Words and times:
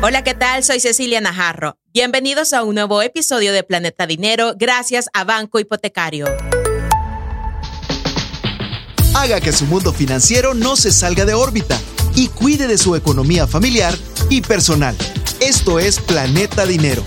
Hola, 0.00 0.22
¿qué 0.22 0.32
tal? 0.32 0.62
Soy 0.62 0.78
Cecilia 0.78 1.20
Najarro. 1.20 1.76
Bienvenidos 1.92 2.52
a 2.52 2.62
un 2.62 2.76
nuevo 2.76 3.02
episodio 3.02 3.52
de 3.52 3.64
Planeta 3.64 4.06
Dinero 4.06 4.54
gracias 4.56 5.08
a 5.12 5.24
Banco 5.24 5.58
Hipotecario. 5.58 6.28
Haga 9.16 9.40
que 9.40 9.52
su 9.52 9.64
mundo 9.64 9.92
financiero 9.92 10.54
no 10.54 10.76
se 10.76 10.92
salga 10.92 11.24
de 11.24 11.34
órbita 11.34 11.76
y 12.14 12.28
cuide 12.28 12.68
de 12.68 12.78
su 12.78 12.94
economía 12.94 13.48
familiar 13.48 13.92
y 14.30 14.40
personal. 14.40 14.96
Esto 15.40 15.80
es 15.80 15.98
Planeta 15.98 16.64
Dinero. 16.64 17.02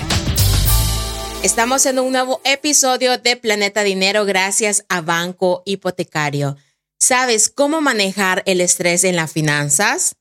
Estamos 1.43 1.85
en 1.85 1.97
un 1.97 2.11
nuevo 2.11 2.41
episodio 2.43 3.17
de 3.17 3.37
Planeta 3.37 3.83
Dinero 3.83 4.25
gracias 4.25 4.83
a 4.89 4.99
Banco 4.99 5.63
Hipotecario. 5.65 6.57
¿Sabes 6.99 7.49
cómo 7.49 7.79
manejar 7.79 8.43
el 8.45 8.59
estrés 8.59 9.05
en 9.05 9.15
las 9.15 9.31
finanzas? 9.31 10.17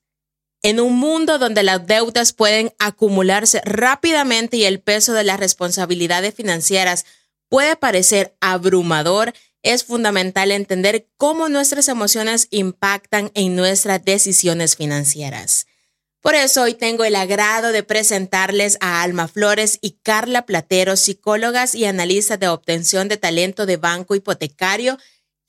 En 0.63 0.79
un 0.79 0.95
mundo 0.95 1.39
donde 1.39 1.63
las 1.63 1.87
deudas 1.87 2.33
pueden 2.33 2.73
acumularse 2.77 3.61
rápidamente 3.65 4.57
y 4.57 4.65
el 4.65 4.79
peso 4.79 5.13
de 5.13 5.23
las 5.23 5.39
responsabilidades 5.39 6.35
financieras 6.35 7.05
puede 7.49 7.75
parecer 7.75 8.35
abrumador, 8.41 9.33
es 9.63 9.83
fundamental 9.83 10.51
entender 10.51 11.07
cómo 11.17 11.49
nuestras 11.49 11.87
emociones 11.87 12.47
impactan 12.51 13.31
en 13.33 13.55
nuestras 13.55 14.03
decisiones 14.03 14.75
financieras. 14.75 15.67
Por 16.21 16.35
eso 16.35 16.61
hoy 16.61 16.75
tengo 16.75 17.03
el 17.03 17.15
agrado 17.15 17.71
de 17.71 17.81
presentarles 17.81 18.77
a 18.79 19.01
Alma 19.01 19.27
Flores 19.27 19.79
y 19.81 19.97
Carla 20.03 20.45
Platero, 20.45 20.95
psicólogas 20.95 21.73
y 21.73 21.85
analistas 21.85 22.39
de 22.39 22.47
obtención 22.47 23.07
de 23.07 23.17
talento 23.17 23.65
de 23.65 23.77
Banco 23.77 24.13
Hipotecario, 24.13 24.99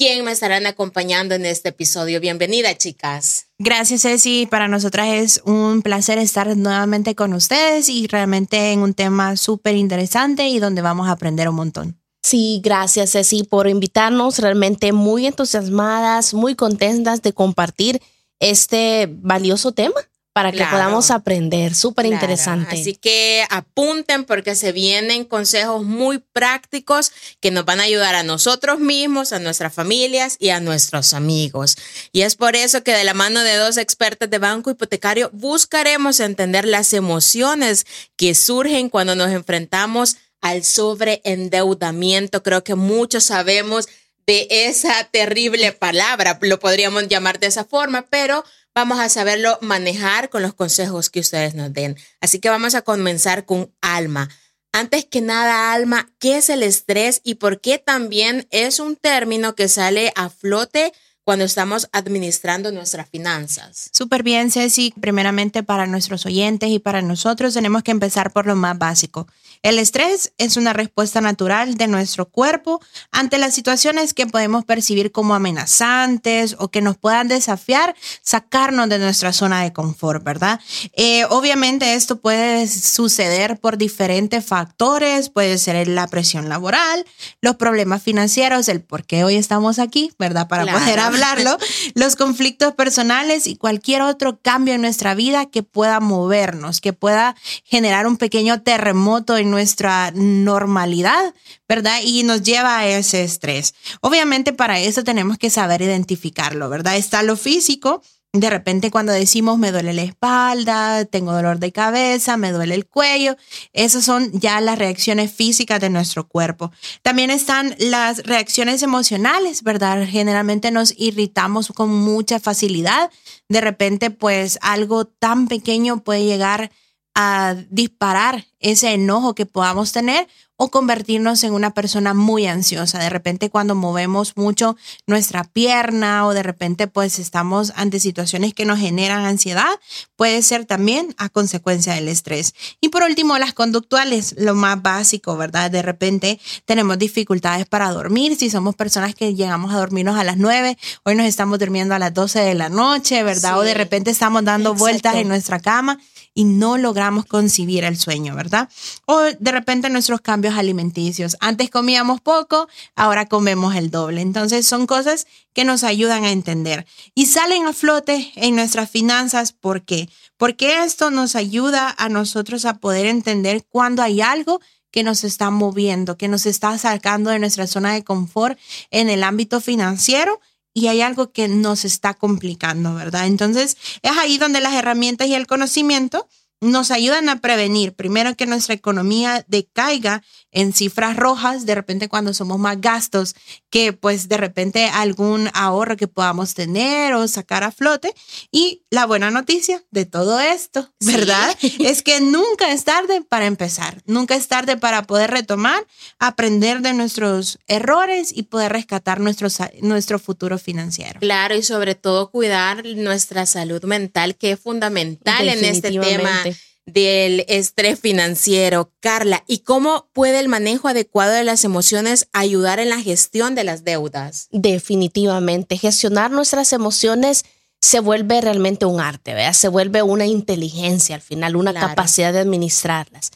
quien 0.02 0.24
me 0.24 0.32
estarán 0.32 0.66
acompañando 0.66 1.36
en 1.36 1.46
este 1.46 1.68
episodio. 1.68 2.18
Bienvenida, 2.18 2.76
chicas. 2.76 3.46
Gracias, 3.56 4.02
Ceci. 4.02 4.48
Para 4.50 4.66
nosotras 4.66 5.06
es 5.12 5.40
un 5.44 5.80
placer 5.80 6.18
estar 6.18 6.56
nuevamente 6.56 7.14
con 7.14 7.32
ustedes 7.34 7.88
y 7.88 8.08
realmente 8.08 8.72
en 8.72 8.80
un 8.80 8.94
tema 8.94 9.36
súper 9.36 9.76
interesante 9.76 10.48
y 10.48 10.58
donde 10.58 10.82
vamos 10.82 11.06
a 11.06 11.12
aprender 11.12 11.48
un 11.48 11.54
montón. 11.54 12.00
Sí, 12.20 12.60
gracias, 12.64 13.12
Ceci, 13.12 13.44
por 13.44 13.68
invitarnos. 13.68 14.40
Realmente 14.40 14.90
muy 14.90 15.24
entusiasmadas, 15.28 16.34
muy 16.34 16.56
contentas 16.56 17.22
de 17.22 17.32
compartir 17.32 18.02
este 18.40 19.08
valioso 19.08 19.70
tema 19.70 20.00
para 20.32 20.50
que 20.50 20.64
podamos 20.64 21.10
aprender. 21.10 21.74
Súper 21.74 22.06
interesante. 22.06 22.80
Así 22.80 22.94
que 22.94 23.44
apunten 23.50 24.24
porque 24.24 24.54
se 24.54 24.72
vienen 24.72 25.24
consejos 25.24 25.84
muy 25.84 26.18
prácticos 26.32 27.12
que 27.40 27.50
nos 27.50 27.66
van 27.66 27.80
a 27.80 27.84
ayudar 27.84 28.14
a 28.14 28.22
nosotros 28.22 28.80
mismos, 28.80 29.32
a 29.32 29.38
nuestras 29.38 29.74
familias 29.74 30.36
y 30.38 30.48
a 30.48 30.60
nuestros 30.60 31.12
amigos. 31.12 31.76
Y 32.12 32.22
es 32.22 32.36
por 32.36 32.56
eso 32.56 32.82
que 32.82 32.94
de 32.94 33.04
la 33.04 33.14
mano 33.14 33.42
de 33.42 33.56
dos 33.56 33.76
expertas 33.76 34.30
de 34.30 34.38
banco 34.38 34.70
hipotecario 34.70 35.30
buscaremos 35.34 36.18
entender 36.20 36.66
las 36.66 36.94
emociones 36.94 37.86
que 38.16 38.34
surgen 38.34 38.88
cuando 38.88 39.14
nos 39.14 39.30
enfrentamos 39.30 40.16
al 40.40 40.64
sobreendeudamiento. 40.64 42.42
Creo 42.42 42.64
que 42.64 42.74
muchos 42.74 43.24
sabemos 43.24 43.86
de 44.26 44.46
esa 44.50 45.04
terrible 45.04 45.72
palabra, 45.72 46.38
lo 46.40 46.58
podríamos 46.60 47.08
llamar 47.08 47.40
de 47.40 47.48
esa 47.48 47.64
forma, 47.64 48.06
pero 48.08 48.44
vamos 48.74 48.98
a 49.00 49.08
saberlo 49.08 49.58
manejar 49.60 50.30
con 50.30 50.42
los 50.42 50.54
consejos 50.54 51.10
que 51.10 51.20
ustedes 51.20 51.54
nos 51.54 51.72
den. 51.72 51.96
Así 52.20 52.38
que 52.38 52.48
vamos 52.48 52.74
a 52.74 52.82
comenzar 52.82 53.44
con 53.44 53.74
Alma. 53.80 54.28
Antes 54.72 55.04
que 55.04 55.20
nada, 55.20 55.72
Alma, 55.72 56.10
¿qué 56.18 56.38
es 56.38 56.48
el 56.48 56.62
estrés 56.62 57.20
y 57.24 57.34
por 57.34 57.60
qué 57.60 57.78
también 57.78 58.46
es 58.50 58.80
un 58.80 58.96
término 58.96 59.54
que 59.54 59.68
sale 59.68 60.12
a 60.16 60.30
flote 60.30 60.92
cuando 61.24 61.44
estamos 61.44 61.88
administrando 61.92 62.72
nuestras 62.72 63.08
finanzas? 63.08 63.90
Súper 63.92 64.22
bien, 64.22 64.50
Ceci. 64.50 64.92
Primeramente, 65.00 65.62
para 65.62 65.86
nuestros 65.86 66.26
oyentes 66.26 66.70
y 66.70 66.78
para 66.78 67.02
nosotros 67.02 67.54
tenemos 67.54 67.82
que 67.82 67.90
empezar 67.90 68.32
por 68.32 68.46
lo 68.46 68.56
más 68.56 68.78
básico. 68.78 69.26
El 69.62 69.78
estrés 69.78 70.32
es 70.38 70.56
una 70.56 70.72
respuesta 70.72 71.20
natural 71.20 71.76
de 71.76 71.86
nuestro 71.86 72.28
cuerpo 72.28 72.80
ante 73.12 73.38
las 73.38 73.54
situaciones 73.54 74.12
que 74.12 74.26
podemos 74.26 74.64
percibir 74.64 75.12
como 75.12 75.34
amenazantes 75.34 76.56
o 76.58 76.68
que 76.68 76.80
nos 76.80 76.96
puedan 76.96 77.28
desafiar, 77.28 77.94
sacarnos 78.22 78.88
de 78.88 78.98
nuestra 78.98 79.32
zona 79.32 79.62
de 79.62 79.72
confort, 79.72 80.24
¿verdad? 80.24 80.58
Eh, 80.94 81.24
obviamente 81.30 81.94
esto 81.94 82.20
puede 82.20 82.66
suceder 82.66 83.60
por 83.60 83.78
diferentes 83.78 84.44
factores, 84.44 85.28
puede 85.28 85.58
ser 85.58 85.86
la 85.86 86.08
presión 86.08 86.48
laboral, 86.48 87.06
los 87.40 87.54
problemas 87.54 88.02
financieros, 88.02 88.68
el 88.68 88.80
por 88.80 89.04
qué 89.04 89.22
hoy 89.22 89.36
estamos 89.36 89.78
aquí, 89.78 90.12
¿verdad? 90.18 90.48
Para 90.48 90.64
poder 90.66 90.98
hablarlo, 91.12 91.58
los 91.94 92.16
conflictos 92.16 92.74
personales 92.74 93.46
y 93.46 93.56
cualquier 93.56 94.02
otro 94.02 94.38
cambio 94.40 94.74
en 94.74 94.80
nuestra 94.80 95.14
vida 95.14 95.46
que 95.46 95.62
pueda 95.62 96.00
movernos, 96.00 96.80
que 96.80 96.92
pueda 96.92 97.36
generar 97.64 98.06
un 98.06 98.16
pequeño 98.16 98.62
terremoto 98.62 99.36
en 99.36 99.50
nuestra 99.50 100.10
normalidad, 100.14 101.34
¿verdad? 101.68 102.00
Y 102.02 102.22
nos 102.22 102.42
lleva 102.42 102.78
a 102.78 102.86
ese 102.86 103.22
estrés. 103.22 103.74
Obviamente 104.00 104.52
para 104.52 104.80
eso 104.80 105.04
tenemos 105.04 105.38
que 105.38 105.50
saber 105.50 105.82
identificarlo, 105.82 106.68
¿verdad? 106.68 106.96
Está 106.96 107.22
lo 107.22 107.36
físico. 107.36 108.02
De 108.34 108.48
repente 108.48 108.90
cuando 108.90 109.12
decimos 109.12 109.58
me 109.58 109.72
duele 109.72 109.92
la 109.92 110.04
espalda, 110.04 111.04
tengo 111.04 111.34
dolor 111.34 111.58
de 111.58 111.70
cabeza, 111.70 112.38
me 112.38 112.50
duele 112.50 112.74
el 112.74 112.86
cuello, 112.86 113.36
esas 113.74 114.06
son 114.06 114.32
ya 114.32 114.58
las 114.62 114.78
reacciones 114.78 115.30
físicas 115.30 115.82
de 115.82 115.90
nuestro 115.90 116.26
cuerpo. 116.26 116.72
También 117.02 117.28
están 117.28 117.74
las 117.78 118.22
reacciones 118.22 118.82
emocionales, 118.82 119.62
¿verdad? 119.62 120.06
Generalmente 120.08 120.70
nos 120.70 120.94
irritamos 120.98 121.72
con 121.74 121.90
mucha 121.90 122.40
facilidad. 122.40 123.10
De 123.50 123.60
repente 123.60 124.10
pues 124.10 124.58
algo 124.62 125.04
tan 125.04 125.46
pequeño 125.46 126.02
puede 126.02 126.24
llegar 126.24 126.70
a 127.14 127.54
disparar 127.68 128.46
ese 128.60 128.92
enojo 128.92 129.34
que 129.34 129.46
podamos 129.46 129.92
tener 129.92 130.28
o 130.56 130.70
convertirnos 130.70 131.42
en 131.42 131.54
una 131.54 131.74
persona 131.74 132.14
muy 132.14 132.46
ansiosa. 132.46 133.00
De 133.00 133.10
repente 133.10 133.50
cuando 133.50 133.74
movemos 133.74 134.36
mucho 134.36 134.76
nuestra 135.08 135.42
pierna 135.42 136.24
o 136.24 136.34
de 136.34 136.44
repente 136.44 136.86
pues 136.86 137.18
estamos 137.18 137.72
ante 137.74 137.98
situaciones 137.98 138.54
que 138.54 138.64
nos 138.64 138.78
generan 138.78 139.24
ansiedad, 139.24 139.80
puede 140.14 140.40
ser 140.42 140.64
también 140.64 141.16
a 141.18 141.28
consecuencia 141.30 141.94
del 141.94 142.06
estrés. 142.06 142.54
Y 142.80 142.90
por 142.90 143.02
último, 143.02 143.36
las 143.38 143.54
conductuales, 143.54 144.36
lo 144.38 144.54
más 144.54 144.80
básico, 144.80 145.36
¿verdad? 145.36 145.68
De 145.68 145.82
repente 145.82 146.38
tenemos 146.64 146.96
dificultades 146.96 147.66
para 147.66 147.90
dormir. 147.90 148.36
Si 148.36 148.48
somos 148.48 148.76
personas 148.76 149.16
que 149.16 149.34
llegamos 149.34 149.74
a 149.74 149.78
dormirnos 149.78 150.16
a 150.16 150.22
las 150.22 150.36
9, 150.36 150.78
hoy 151.02 151.14
nos 151.16 151.26
estamos 151.26 151.58
durmiendo 151.58 151.96
a 151.96 151.98
las 151.98 152.14
12 152.14 152.38
de 152.38 152.54
la 152.54 152.68
noche, 152.68 153.24
¿verdad? 153.24 153.58
o 153.58 153.62
de 153.62 153.74
repente 153.74 154.12
estamos 154.12 154.44
dando 154.44 154.74
vueltas 154.74 155.16
en 155.16 155.26
nuestra 155.26 155.58
cama 155.58 155.98
y 156.34 156.44
no 156.44 156.78
logramos 156.78 157.26
concebir 157.26 157.84
el 157.84 157.98
sueño, 157.98 158.34
¿verdad? 158.34 158.68
O 159.06 159.20
de 159.20 159.52
repente 159.52 159.90
nuestros 159.90 160.20
cambios 160.20 160.56
alimenticios. 160.56 161.36
Antes 161.40 161.70
comíamos 161.70 162.20
poco, 162.20 162.68
ahora 162.96 163.26
comemos 163.26 163.74
el 163.74 163.90
doble. 163.90 164.20
Entonces 164.20 164.66
son 164.66 164.86
cosas 164.86 165.26
que 165.52 165.64
nos 165.64 165.84
ayudan 165.84 166.24
a 166.24 166.30
entender 166.30 166.86
y 167.14 167.26
salen 167.26 167.66
a 167.66 167.72
flote 167.72 168.32
en 168.36 168.56
nuestras 168.56 168.90
finanzas. 168.90 169.52
¿Por 169.52 169.82
qué? 169.82 170.08
Porque 170.36 170.82
esto 170.84 171.10
nos 171.10 171.36
ayuda 171.36 171.94
a 171.96 172.08
nosotros 172.08 172.64
a 172.64 172.78
poder 172.78 173.06
entender 173.06 173.64
cuando 173.68 174.02
hay 174.02 174.20
algo 174.20 174.60
que 174.90 175.02
nos 175.02 175.24
está 175.24 175.50
moviendo, 175.50 176.16
que 176.16 176.28
nos 176.28 176.46
está 176.46 176.76
sacando 176.78 177.30
de 177.30 177.38
nuestra 177.38 177.66
zona 177.66 177.94
de 177.94 178.04
confort 178.04 178.58
en 178.90 179.08
el 179.08 179.24
ámbito 179.24 179.60
financiero 179.60 180.40
y 180.74 180.88
hay 180.88 181.00
algo 181.00 181.32
que 181.32 181.48
nos 181.48 181.84
está 181.84 182.14
complicando, 182.14 182.94
¿verdad? 182.94 183.26
Entonces, 183.26 183.76
es 184.02 184.12
ahí 184.18 184.38
donde 184.38 184.60
las 184.60 184.74
herramientas 184.74 185.28
y 185.28 185.34
el 185.34 185.46
conocimiento 185.46 186.28
nos 186.62 186.92
ayudan 186.92 187.28
a 187.28 187.40
prevenir, 187.40 187.92
primero 187.92 188.36
que 188.36 188.46
nuestra 188.46 188.74
economía 188.74 189.44
decaiga 189.48 190.22
en 190.52 190.72
cifras 190.72 191.16
rojas, 191.16 191.66
de 191.66 191.74
repente 191.74 192.08
cuando 192.08 192.32
somos 192.34 192.58
más 192.58 192.80
gastos 192.80 193.34
que 193.68 193.92
pues 193.92 194.28
de 194.28 194.36
repente 194.36 194.84
algún 194.86 195.50
ahorro 195.54 195.96
que 195.96 196.06
podamos 196.06 196.54
tener 196.54 197.14
o 197.14 197.26
sacar 197.26 197.64
a 197.64 197.72
flote. 197.72 198.14
Y 198.52 198.84
la 198.90 199.06
buena 199.06 199.30
noticia 199.30 199.82
de 199.90 200.06
todo 200.06 200.38
esto, 200.38 200.88
¿verdad? 201.00 201.56
Es 201.80 202.02
que 202.02 202.20
nunca 202.20 202.70
es 202.70 202.84
tarde 202.84 203.22
para 203.22 203.46
empezar, 203.46 204.00
nunca 204.06 204.36
es 204.36 204.46
tarde 204.46 204.76
para 204.76 205.02
poder 205.02 205.30
retomar, 205.30 205.84
aprender 206.20 206.80
de 206.80 206.92
nuestros 206.92 207.58
errores 207.66 208.30
y 208.32 208.44
poder 208.44 208.72
rescatar 208.72 209.18
nuestro, 209.20 209.48
nuestro 209.80 210.20
futuro 210.20 210.58
financiero. 210.58 211.18
Claro, 211.18 211.56
y 211.56 211.62
sobre 211.62 211.96
todo 211.96 212.30
cuidar 212.30 212.84
nuestra 212.84 213.46
salud 213.46 213.82
mental, 213.82 214.36
que 214.36 214.52
es 214.52 214.60
fundamental 214.60 215.48
en 215.48 215.64
este 215.64 215.90
tema 215.90 216.44
del 216.92 217.44
estrés 217.48 217.98
financiero. 217.98 218.92
Carla, 219.00 219.44
¿y 219.46 219.58
cómo 219.58 220.08
puede 220.12 220.40
el 220.40 220.48
manejo 220.48 220.88
adecuado 220.88 221.32
de 221.32 221.44
las 221.44 221.64
emociones 221.64 222.28
ayudar 222.32 222.78
en 222.80 222.90
la 222.90 223.00
gestión 223.00 223.54
de 223.54 223.64
las 223.64 223.84
deudas? 223.84 224.48
Definitivamente, 224.50 225.78
gestionar 225.78 226.30
nuestras 226.30 226.72
emociones 226.72 227.44
se 227.80 228.00
vuelve 228.00 228.40
realmente 228.40 228.86
un 228.86 229.00
arte, 229.00 229.34
¿verdad? 229.34 229.54
Se 229.54 229.68
vuelve 229.68 230.02
una 230.02 230.26
inteligencia 230.26 231.16
al 231.16 231.20
final, 231.20 231.56
una 231.56 231.74
capacidad 231.74 232.32
de 232.32 232.38
administrarlas. 232.38 233.32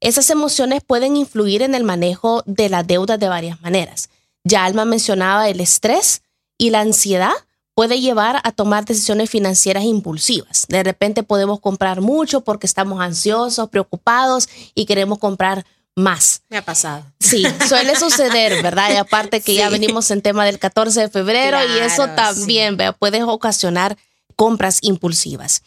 Esas 0.00 0.30
emociones 0.30 0.82
pueden 0.82 1.16
influir 1.16 1.60
en 1.60 1.74
el 1.74 1.84
manejo 1.84 2.42
de 2.46 2.70
la 2.70 2.82
deuda 2.82 3.18
de 3.18 3.28
varias 3.28 3.60
maneras. 3.60 4.08
Ya 4.42 4.64
Alma 4.64 4.86
mencionaba 4.86 5.50
el 5.50 5.60
estrés 5.60 6.22
y 6.56 6.70
la 6.70 6.80
ansiedad 6.80 7.32
puede 7.80 7.98
llevar 7.98 8.42
a 8.44 8.52
tomar 8.52 8.84
decisiones 8.84 9.30
financieras 9.30 9.84
impulsivas. 9.84 10.66
De 10.68 10.82
repente 10.82 11.22
podemos 11.22 11.60
comprar 11.60 12.02
mucho 12.02 12.42
porque 12.42 12.66
estamos 12.66 13.00
ansiosos, 13.00 13.70
preocupados 13.70 14.50
y 14.74 14.84
queremos 14.84 15.18
comprar 15.18 15.64
más. 15.96 16.42
Me 16.50 16.58
ha 16.58 16.62
pasado. 16.62 17.06
Sí, 17.18 17.42
suele 17.66 17.96
suceder, 17.96 18.62
¿verdad? 18.62 18.92
Y 18.92 18.96
aparte 18.96 19.40
que 19.40 19.54
ya 19.54 19.70
venimos 19.70 20.10
en 20.10 20.20
tema 20.20 20.44
del 20.44 20.58
14 20.58 21.00
de 21.00 21.08
febrero 21.08 21.56
y 21.74 21.78
eso 21.78 22.06
también 22.08 22.76
puede 22.98 23.22
ocasionar 23.22 23.96
compras 24.36 24.80
impulsivas. 24.82 25.62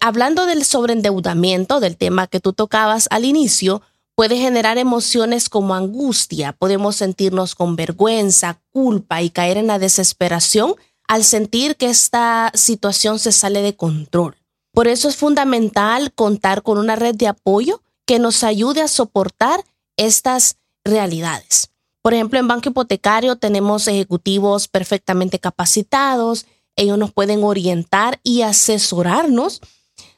Hablando 0.00 0.46
del 0.46 0.64
sobreendeudamiento, 0.64 1.80
del 1.80 1.98
tema 1.98 2.28
que 2.28 2.40
tú 2.40 2.54
tocabas 2.54 3.08
al 3.10 3.26
inicio, 3.26 3.82
puede 4.14 4.38
generar 4.38 4.78
emociones 4.78 5.50
como 5.50 5.74
angustia, 5.74 6.54
podemos 6.54 6.96
sentirnos 6.96 7.54
con 7.54 7.76
vergüenza, 7.76 8.58
culpa 8.70 9.20
y 9.20 9.28
caer 9.28 9.58
en 9.58 9.66
la 9.66 9.78
desesperación 9.78 10.76
al 11.12 11.24
sentir 11.24 11.76
que 11.76 11.90
esta 11.90 12.50
situación 12.54 13.18
se 13.18 13.32
sale 13.32 13.60
de 13.60 13.76
control. 13.76 14.34
Por 14.72 14.88
eso 14.88 15.10
es 15.10 15.16
fundamental 15.16 16.10
contar 16.14 16.62
con 16.62 16.78
una 16.78 16.96
red 16.96 17.14
de 17.14 17.28
apoyo 17.28 17.82
que 18.06 18.18
nos 18.18 18.42
ayude 18.42 18.80
a 18.80 18.88
soportar 18.88 19.62
estas 19.98 20.56
realidades. 20.86 21.68
Por 22.00 22.14
ejemplo, 22.14 22.38
en 22.38 22.48
Banco 22.48 22.70
Hipotecario 22.70 23.36
tenemos 23.36 23.88
ejecutivos 23.88 24.68
perfectamente 24.68 25.38
capacitados, 25.38 26.46
ellos 26.76 26.96
nos 26.96 27.12
pueden 27.12 27.44
orientar 27.44 28.18
y 28.22 28.40
asesorarnos 28.40 29.60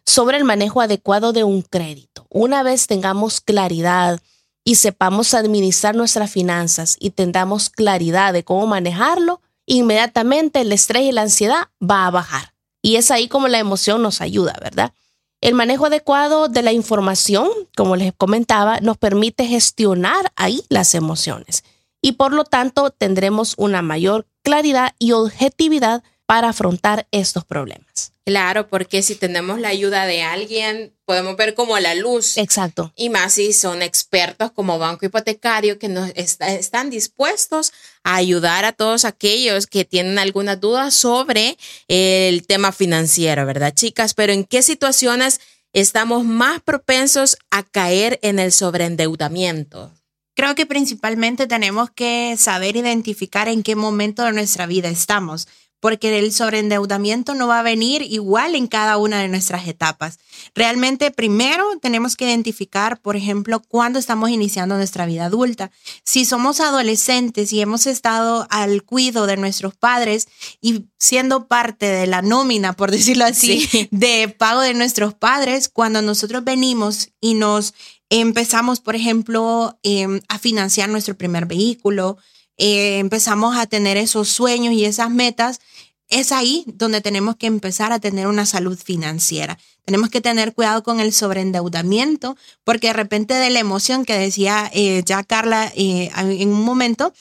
sobre 0.07 0.37
el 0.37 0.45
manejo 0.45 0.81
adecuado 0.81 1.33
de 1.33 1.43
un 1.43 1.63
crédito. 1.63 2.25
Una 2.31 2.63
vez 2.63 2.87
tengamos 2.87 3.41
claridad 3.41 4.21
y 4.63 4.77
sepamos 4.77 5.35
administrar 5.35 5.97
nuestras 5.97 6.31
finanzas 6.31 6.97
y 7.01 7.11
tengamos 7.11 7.69
claridad 7.69 8.33
de 8.33 8.45
cómo 8.45 8.69
manejarlo, 8.69 9.41
inmediatamente 9.67 10.61
el 10.61 10.73
estrés 10.73 11.03
y 11.03 11.13
la 11.13 11.23
ansiedad 11.23 11.69
va 11.83 12.07
a 12.07 12.11
bajar. 12.11 12.55
Y 12.83 12.97
es 12.97 13.11
ahí 13.11 13.29
como 13.29 13.49
la 13.49 13.59
emoción 13.59 14.03
nos 14.03 14.21
ayuda, 14.21 14.55
¿verdad? 14.63 14.93
El 15.41 15.55
manejo 15.55 15.87
adecuado 15.87 16.49
de 16.49 16.63
la 16.63 16.73
información, 16.73 17.51
como 17.77 17.97
les 17.97 18.15
comentaba, 18.15 18.81
nos 18.81 18.97
permite 18.97 19.47
gestionar 19.47 20.33
ahí 20.37 20.65
las 20.71 20.95
emociones 20.95 21.65
y 22.01 22.13
por 22.13 22.33
lo 22.33 22.45
tanto 22.45 22.91
tendremos 22.91 23.55
una 23.59 23.83
mayor 23.83 24.27
claridad 24.43 24.95
y 24.99 25.13
objetividad 25.13 26.03
para 26.27 26.49
afrontar 26.49 27.07
estos 27.11 27.45
problemas. 27.45 28.14
Claro, 28.27 28.69
porque 28.69 29.03
si 29.03 29.17
tenemos 29.17 29.61
la 29.61 29.69
ayuda 29.69 30.07
de 30.07 30.23
alguien, 30.23 30.95
podemos 31.05 31.37
ver 31.37 31.53
como 31.53 31.79
la 31.79 31.95
luz. 31.95 32.39
Exacto. 32.39 32.91
Y 32.97 33.11
más 33.11 33.35
si 33.35 33.53
son 33.53 33.83
expertos 33.83 34.51
como 34.53 34.79
banco 34.79 35.05
hipotecario 35.05 35.79
que 35.79 35.89
nos 35.89 36.11
están 36.15 36.89
dispuestos 36.89 37.73
a 38.03 38.15
ayudar 38.15 38.65
a 38.65 38.73
todos 38.73 39.05
aquellos 39.05 39.67
que 39.67 39.85
tienen 39.85 40.19
alguna 40.19 40.57
duda 40.57 40.91
sobre 40.91 41.59
el 41.89 42.47
tema 42.47 42.73
financiero, 42.73 43.45
¿verdad, 43.45 43.75
chicas? 43.75 44.15
Pero 44.15 44.33
¿en 44.33 44.45
qué 44.45 44.63
situaciones 44.63 45.41
estamos 45.75 46.25
más 46.25 46.63
propensos 46.63 47.37
a 47.51 47.63
caer 47.63 48.19
en 48.23 48.39
el 48.39 48.53
sobreendeudamiento? 48.53 49.93
Creo 50.35 50.55
que 50.55 50.67
principalmente 50.67 51.47
tenemos 51.47 51.91
que 51.91 52.37
saber 52.39 52.75
identificar 52.75 53.49
en 53.49 53.63
qué 53.63 53.77
momento 53.77 54.25
de 54.25 54.33
nuestra 54.33 54.67
vida 54.67 54.89
estamos 54.89 55.47
porque 55.85 56.19
el 56.19 56.33
sobreendeudamiento 56.33 57.35
no 57.35 57.47
va 57.47 57.59
a 57.59 57.63
venir 57.63 58.01
igual 58.01 58.55
en 58.55 58.69
cada 58.69 58.97
una 58.97 59.21
de 59.21 59.29
nuestras 59.29 59.69
etapas. 59.69 60.19
Realmente, 60.55 61.11
primero 61.11 61.63
tenemos 61.83 62.17
que 62.17 62.25
identificar, 62.25 62.99
por 63.03 63.17
ejemplo, 63.17 63.61
cuándo 63.61 63.99
estamos 63.99 64.31
iniciando 64.31 64.79
nuestra 64.79 65.05
vida 65.05 65.27
adulta. 65.27 65.71
Si 66.03 66.25
somos 66.25 66.61
adolescentes 66.61 67.53
y 67.53 67.61
hemos 67.61 67.87
estado 67.87 68.47
al 68.49 68.83
cuido 68.83 69.27
de 69.27 69.37
nuestros 69.37 69.75
padres 69.75 70.27
y 70.63 70.87
siendo 70.99 71.49
parte 71.49 71.85
de 71.85 72.07
la 72.07 72.23
nómina, 72.23 72.73
por 72.73 72.91
decirlo 72.91 73.27
así, 73.27 73.69
de 73.91 74.31
pago 74.31 74.63
de 74.63 74.73
nuestros 74.73 75.13
padres, 75.13 75.69
cuando 75.69 76.01
nosotros 76.01 76.45
venimos 76.45 77.11
y 77.21 77.35
nos 77.35 77.75
empezamos, 78.09 78.81
por 78.81 78.97
ejemplo, 78.97 79.79
em, 79.83 80.23
a 80.29 80.39
financiar 80.39 80.89
nuestro 80.89 81.15
primer 81.15 81.45
vehículo, 81.45 82.17
eh, 82.57 82.99
empezamos 82.99 83.57
a 83.57 83.67
tener 83.67 83.97
esos 83.97 84.29
sueños 84.29 84.75
y 84.75 84.85
esas 84.85 85.11
metas, 85.11 85.61
es 86.09 86.33
ahí 86.33 86.65
donde 86.67 87.01
tenemos 87.01 87.37
que 87.37 87.47
empezar 87.47 87.93
a 87.93 87.99
tener 87.99 88.27
una 88.27 88.47
salud 88.47 88.79
financiera. 88.79 89.59
Tenemos 89.85 90.11
que 90.11 90.21
tener 90.21 90.55
cuidado 90.55 90.83
con 90.83 91.01
el 91.01 91.13
sobreendeudamiento, 91.13 92.37
porque 92.63 92.89
de 92.89 92.93
repente 92.93 93.35
de 93.35 93.51
la 93.51 93.61
emoción 93.61 94.05
que 94.05 94.17
decía 94.17 94.71
eh, 94.73 95.03
ya 95.05 95.23
Carla 95.25 95.73
eh, 95.75 96.11
en 96.17 96.49
un 96.49 96.63
momento, 96.63 97.13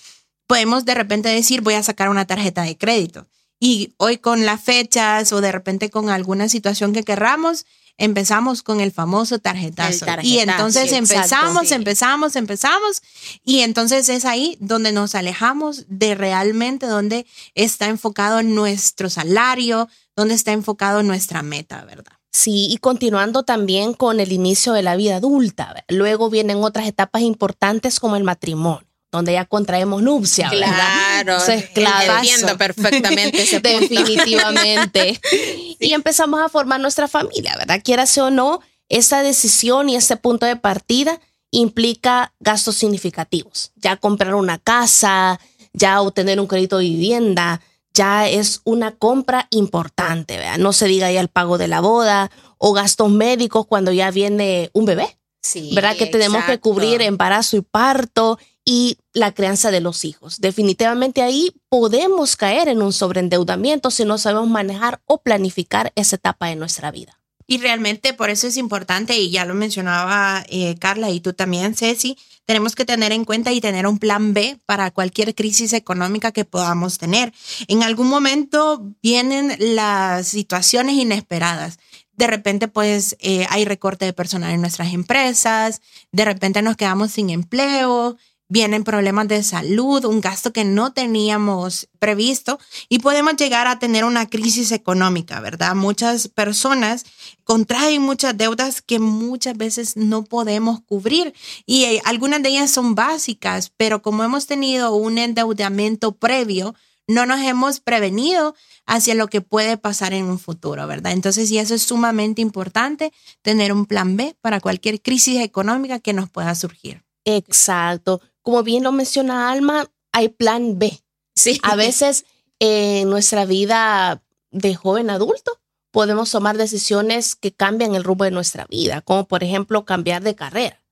podemos 0.48 0.86
de 0.86 0.94
repente 0.94 1.30
decir 1.30 1.62
voy 1.62 1.76
a 1.76 1.84
sacar 1.84 2.10
una 2.10 2.26
tarjeta 2.26 2.64
de 2.64 2.78
crédito. 2.78 3.28
Y 3.60 3.94
hoy 3.98 4.18
con 4.18 4.46
las 4.46 4.62
fechas 4.62 5.32
o 5.32 5.40
de 5.40 5.52
repente 5.52 5.90
con 5.90 6.10
alguna 6.10 6.50
situación 6.50 6.92
que 6.92 7.04
querramos, 7.04 7.66
empezamos 7.98 8.64
con 8.64 8.80
el 8.80 8.92
famoso 8.92 9.40
tarjetazo. 9.40 10.06
y 10.22 10.40
entonces 10.40 10.92
empezamos, 10.92 11.72
empezamos, 11.72 12.36
empezamos. 12.36 13.02
Y 13.44 13.62
entonces 13.62 14.10
es 14.10 14.26
ahí 14.26 14.58
donde 14.60 14.92
nos 14.92 15.16
alejamos 15.16 15.86
de 15.88 16.16
realmente 16.16 16.86
donde 16.86 17.26
está 17.56 17.88
enfocado 17.88 18.42
nuestro 18.44 19.10
salario, 19.10 19.88
donde 20.16 20.34
está 20.34 20.52
enfocado 20.52 21.04
nuestra 21.04 21.44
meta, 21.44 21.84
¿verdad? 21.86 22.14
Sí, 22.32 22.68
y 22.72 22.78
continuando 22.78 23.44
también 23.44 23.94
con 23.94 24.20
el 24.20 24.32
inicio 24.32 24.74
de 24.74 24.82
la 24.82 24.96
vida 24.96 25.18
adulta. 25.18 25.86
Luego 25.88 26.32
vienen 26.32 26.64
otras 26.64 26.88
etapas 26.88 27.22
importantes 27.22 28.00
como 28.00 28.16
el 28.16 28.24
matrimonio 28.24 28.88
donde 29.14 29.34
ya 29.34 29.46
contraemos 29.46 30.02
nupcia. 30.02 30.50
Claro, 30.50 31.38
entiendo 31.46 32.58
perfectamente 32.58 33.44
ese 33.44 33.60
Definitivamente. 33.62 35.20
Y 35.80 35.94
empezamos 35.94 36.42
a 36.42 36.50
formar 36.50 36.80
nuestra 36.80 37.08
familia, 37.08 37.56
¿verdad? 37.58 37.82
Quieras 37.84 38.18
o 38.18 38.30
no, 38.30 38.62
esa 38.90 39.24
decisión 39.24 39.90
y 39.90 39.96
ese 39.96 40.18
punto 40.18 40.46
de 40.46 40.56
partida 40.56 41.20
implica 41.52 42.34
gastos 42.40 42.76
significativos. 42.76 43.72
Ya 43.76 43.98
comprar 43.98 44.36
una 44.36 44.58
casa, 44.58 45.40
ya 45.74 46.02
obtener 46.02 46.40
un 46.40 46.48
crédito 46.48 46.80
de 46.80 46.86
vivienda, 46.86 47.62
ya 47.94 48.28
es 48.28 48.62
una 48.64 48.92
compra 48.92 49.48
importante, 49.52 50.38
¿verdad? 50.38 50.58
No 50.58 50.74
se 50.74 50.88
diga 50.88 51.12
ya 51.12 51.22
el 51.22 51.28
pago 51.28 51.58
de 51.58 51.68
la 51.68 51.80
boda 51.80 52.32
o 52.58 52.74
gastos 52.74 53.12
médicos 53.12 53.68
cuando 53.68 53.92
ya 53.92 54.10
viene 54.12 54.70
un 54.74 54.86
bebé. 54.86 55.18
Sí, 55.44 55.72
¿Verdad? 55.76 55.98
Que 55.98 56.08
tenemos 56.08 56.44
que 56.46 56.60
cubrir 56.60 57.02
embarazo 57.02 57.58
y 57.58 57.62
parto 57.62 58.40
y 58.66 58.98
la 59.12 59.34
crianza 59.34 59.72
de 59.72 59.82
los 59.82 60.06
hijos. 60.06 60.40
Definitivamente 60.40 61.22
ahí 61.22 61.52
podemos 61.68 62.38
caer 62.38 62.70
en 62.70 62.82
un 62.82 62.94
sobreendeudamiento 62.94 63.92
si 63.92 64.06
no 64.06 64.18
sabemos 64.18 64.50
manejar 64.50 65.02
o 65.06 65.22
planificar 65.22 65.92
esa 65.96 66.16
etapa 66.16 66.48
de 66.48 66.56
nuestra 66.56 66.92
vida. 66.92 67.20
Y 67.46 67.58
realmente 67.58 68.14
por 68.14 68.30
eso 68.30 68.48
es 68.48 68.56
importante, 68.56 69.18
y 69.18 69.30
ya 69.30 69.44
lo 69.44 69.54
mencionaba 69.54 70.46
eh, 70.48 70.76
Carla 70.80 71.10
y 71.10 71.20
tú 71.20 71.34
también, 71.34 71.76
Ceci, 71.76 72.18
tenemos 72.46 72.74
que 72.74 72.86
tener 72.86 73.12
en 73.12 73.26
cuenta 73.26 73.52
y 73.52 73.60
tener 73.60 73.86
un 73.86 74.00
plan 74.00 74.34
B 74.34 74.58
para 74.66 74.92
cualquier 74.92 75.36
crisis 75.36 75.74
económica 75.74 76.32
que 76.32 76.46
podamos 76.46 76.98
tener. 76.98 77.34
En 77.68 77.84
algún 77.84 78.08
momento 78.08 78.94
vienen 79.02 79.56
las 79.60 80.28
situaciones 80.30 80.96
inesperadas 80.96 81.80
de 82.16 82.28
repente 82.28 82.68
pues 82.68 83.16
eh, 83.20 83.46
hay 83.50 83.66
recorte 83.66 84.06
de 84.06 84.14
personal 84.14 84.52
en 84.52 84.62
nuestras 84.62 84.94
empresas, 84.94 85.82
de 86.12 86.26
repente 86.26 86.62
nos 86.62 86.78
quedamos 86.78 87.12
sin 87.12 87.30
empleo, 87.30 88.18
vienen 88.54 88.84
problemas 88.84 89.28
de 89.28 89.42
salud, 89.42 90.06
un 90.06 90.22
gasto 90.22 90.54
que 90.54 90.64
no 90.64 90.94
teníamos 90.94 91.90
previsto 91.98 92.60
y 92.88 93.00
podemos 93.00 93.36
llegar 93.36 93.66
a 93.66 93.80
tener 93.80 94.06
una 94.06 94.30
crisis 94.30 94.72
económica, 94.72 95.40
¿verdad? 95.40 95.74
Muchas 95.74 96.28
personas 96.28 97.04
contraen 97.44 98.04
muchas 98.04 98.38
deudas 98.38 98.84
que 98.84 99.00
muchas 99.00 99.58
veces 99.58 99.98
no 99.98 100.24
podemos 100.24 100.82
cubrir 100.82 101.34
y 101.66 101.86
eh, 101.86 102.02
algunas 102.06 102.44
de 102.44 102.50
ellas 102.50 102.70
son 102.70 102.94
básicas, 102.94 103.72
pero 103.76 104.04
como 104.04 104.24
hemos 104.24 104.46
tenido 104.46 104.94
un 104.94 105.18
endeudamiento 105.18 106.12
previo, 106.12 106.76
no 107.08 107.26
nos 107.26 107.42
hemos 107.42 107.80
prevenido 107.80 108.56
hacia 108.86 109.16
lo 109.16 109.28
que 109.28 109.42
puede 109.42 109.78
pasar 109.78 110.14
en 110.14 110.26
un 110.26 110.40
futuro, 110.40 110.88
¿verdad? 110.88 111.12
Entonces, 111.12 111.52
y 111.52 111.58
eso 111.58 111.76
es 111.76 111.84
sumamente 111.84 112.42
importante, 112.42 113.12
tener 113.42 113.74
un 113.74 113.86
plan 113.86 114.18
B 114.18 114.36
para 114.42 114.60
cualquier 114.60 115.02
crisis 115.02 115.42
económica 115.42 116.00
que 116.00 116.14
nos 116.14 116.30
pueda 116.30 116.56
surgir. 116.56 117.04
Exacto 117.26 118.22
como 118.44 118.62
bien 118.62 118.84
lo 118.84 118.92
menciona 118.92 119.52
Alma, 119.52 119.90
hay 120.12 120.30
plan 120.30 120.78
B. 120.78 121.02
Sí. 121.36 121.60
A 121.64 121.76
veces 121.76 122.26
en 122.60 123.10
nuestra 123.10 123.46
vida 123.46 124.22
de 124.52 124.76
joven 124.76 125.10
adulto 125.10 125.60
podemos 125.90 126.30
tomar 126.30 126.58
decisiones 126.58 127.36
que 127.36 127.52
cambian 127.52 127.96
el 127.96 128.04
rumbo 128.04 128.26
de 128.26 128.32
nuestra 128.32 128.66
vida, 128.66 129.02
como 129.02 129.28
por 129.28 129.44
ejemplo 129.44 129.86
cambiar 129.86 130.22
de 130.22 130.36
carrera. 130.36 130.83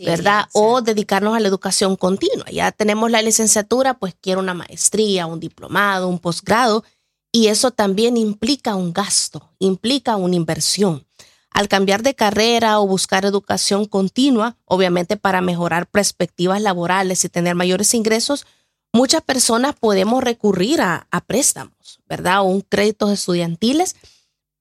¿Verdad? 0.00 0.46
O 0.52 0.82
dedicarnos 0.82 1.36
a 1.36 1.40
la 1.40 1.48
educación 1.48 1.96
continua. 1.96 2.44
Ya 2.50 2.72
tenemos 2.72 3.10
la 3.10 3.22
licenciatura, 3.22 3.94
pues 3.94 4.14
quiero 4.20 4.40
una 4.40 4.54
maestría, 4.54 5.26
un 5.26 5.40
diplomado, 5.40 6.08
un 6.08 6.18
posgrado, 6.18 6.84
y 7.32 7.48
eso 7.48 7.70
también 7.70 8.16
implica 8.16 8.74
un 8.74 8.92
gasto, 8.92 9.50
implica 9.58 10.16
una 10.16 10.36
inversión 10.36 11.06
al 11.50 11.68
cambiar 11.68 12.02
de 12.02 12.14
carrera 12.14 12.78
o 12.78 12.86
buscar 12.86 13.24
educación 13.24 13.86
continua, 13.86 14.56
obviamente 14.64 15.16
para 15.16 15.40
mejorar 15.40 15.86
perspectivas 15.86 16.60
laborales 16.62 17.24
y 17.24 17.28
tener 17.28 17.54
mayores 17.54 17.94
ingresos, 17.94 18.46
muchas 18.92 19.22
personas 19.22 19.74
podemos 19.74 20.22
recurrir 20.22 20.80
a, 20.80 21.06
a 21.10 21.20
préstamos, 21.20 22.00
¿verdad? 22.06 22.42
O 22.42 22.44
un 22.44 22.60
créditos 22.60 23.10
estudiantiles 23.10 23.96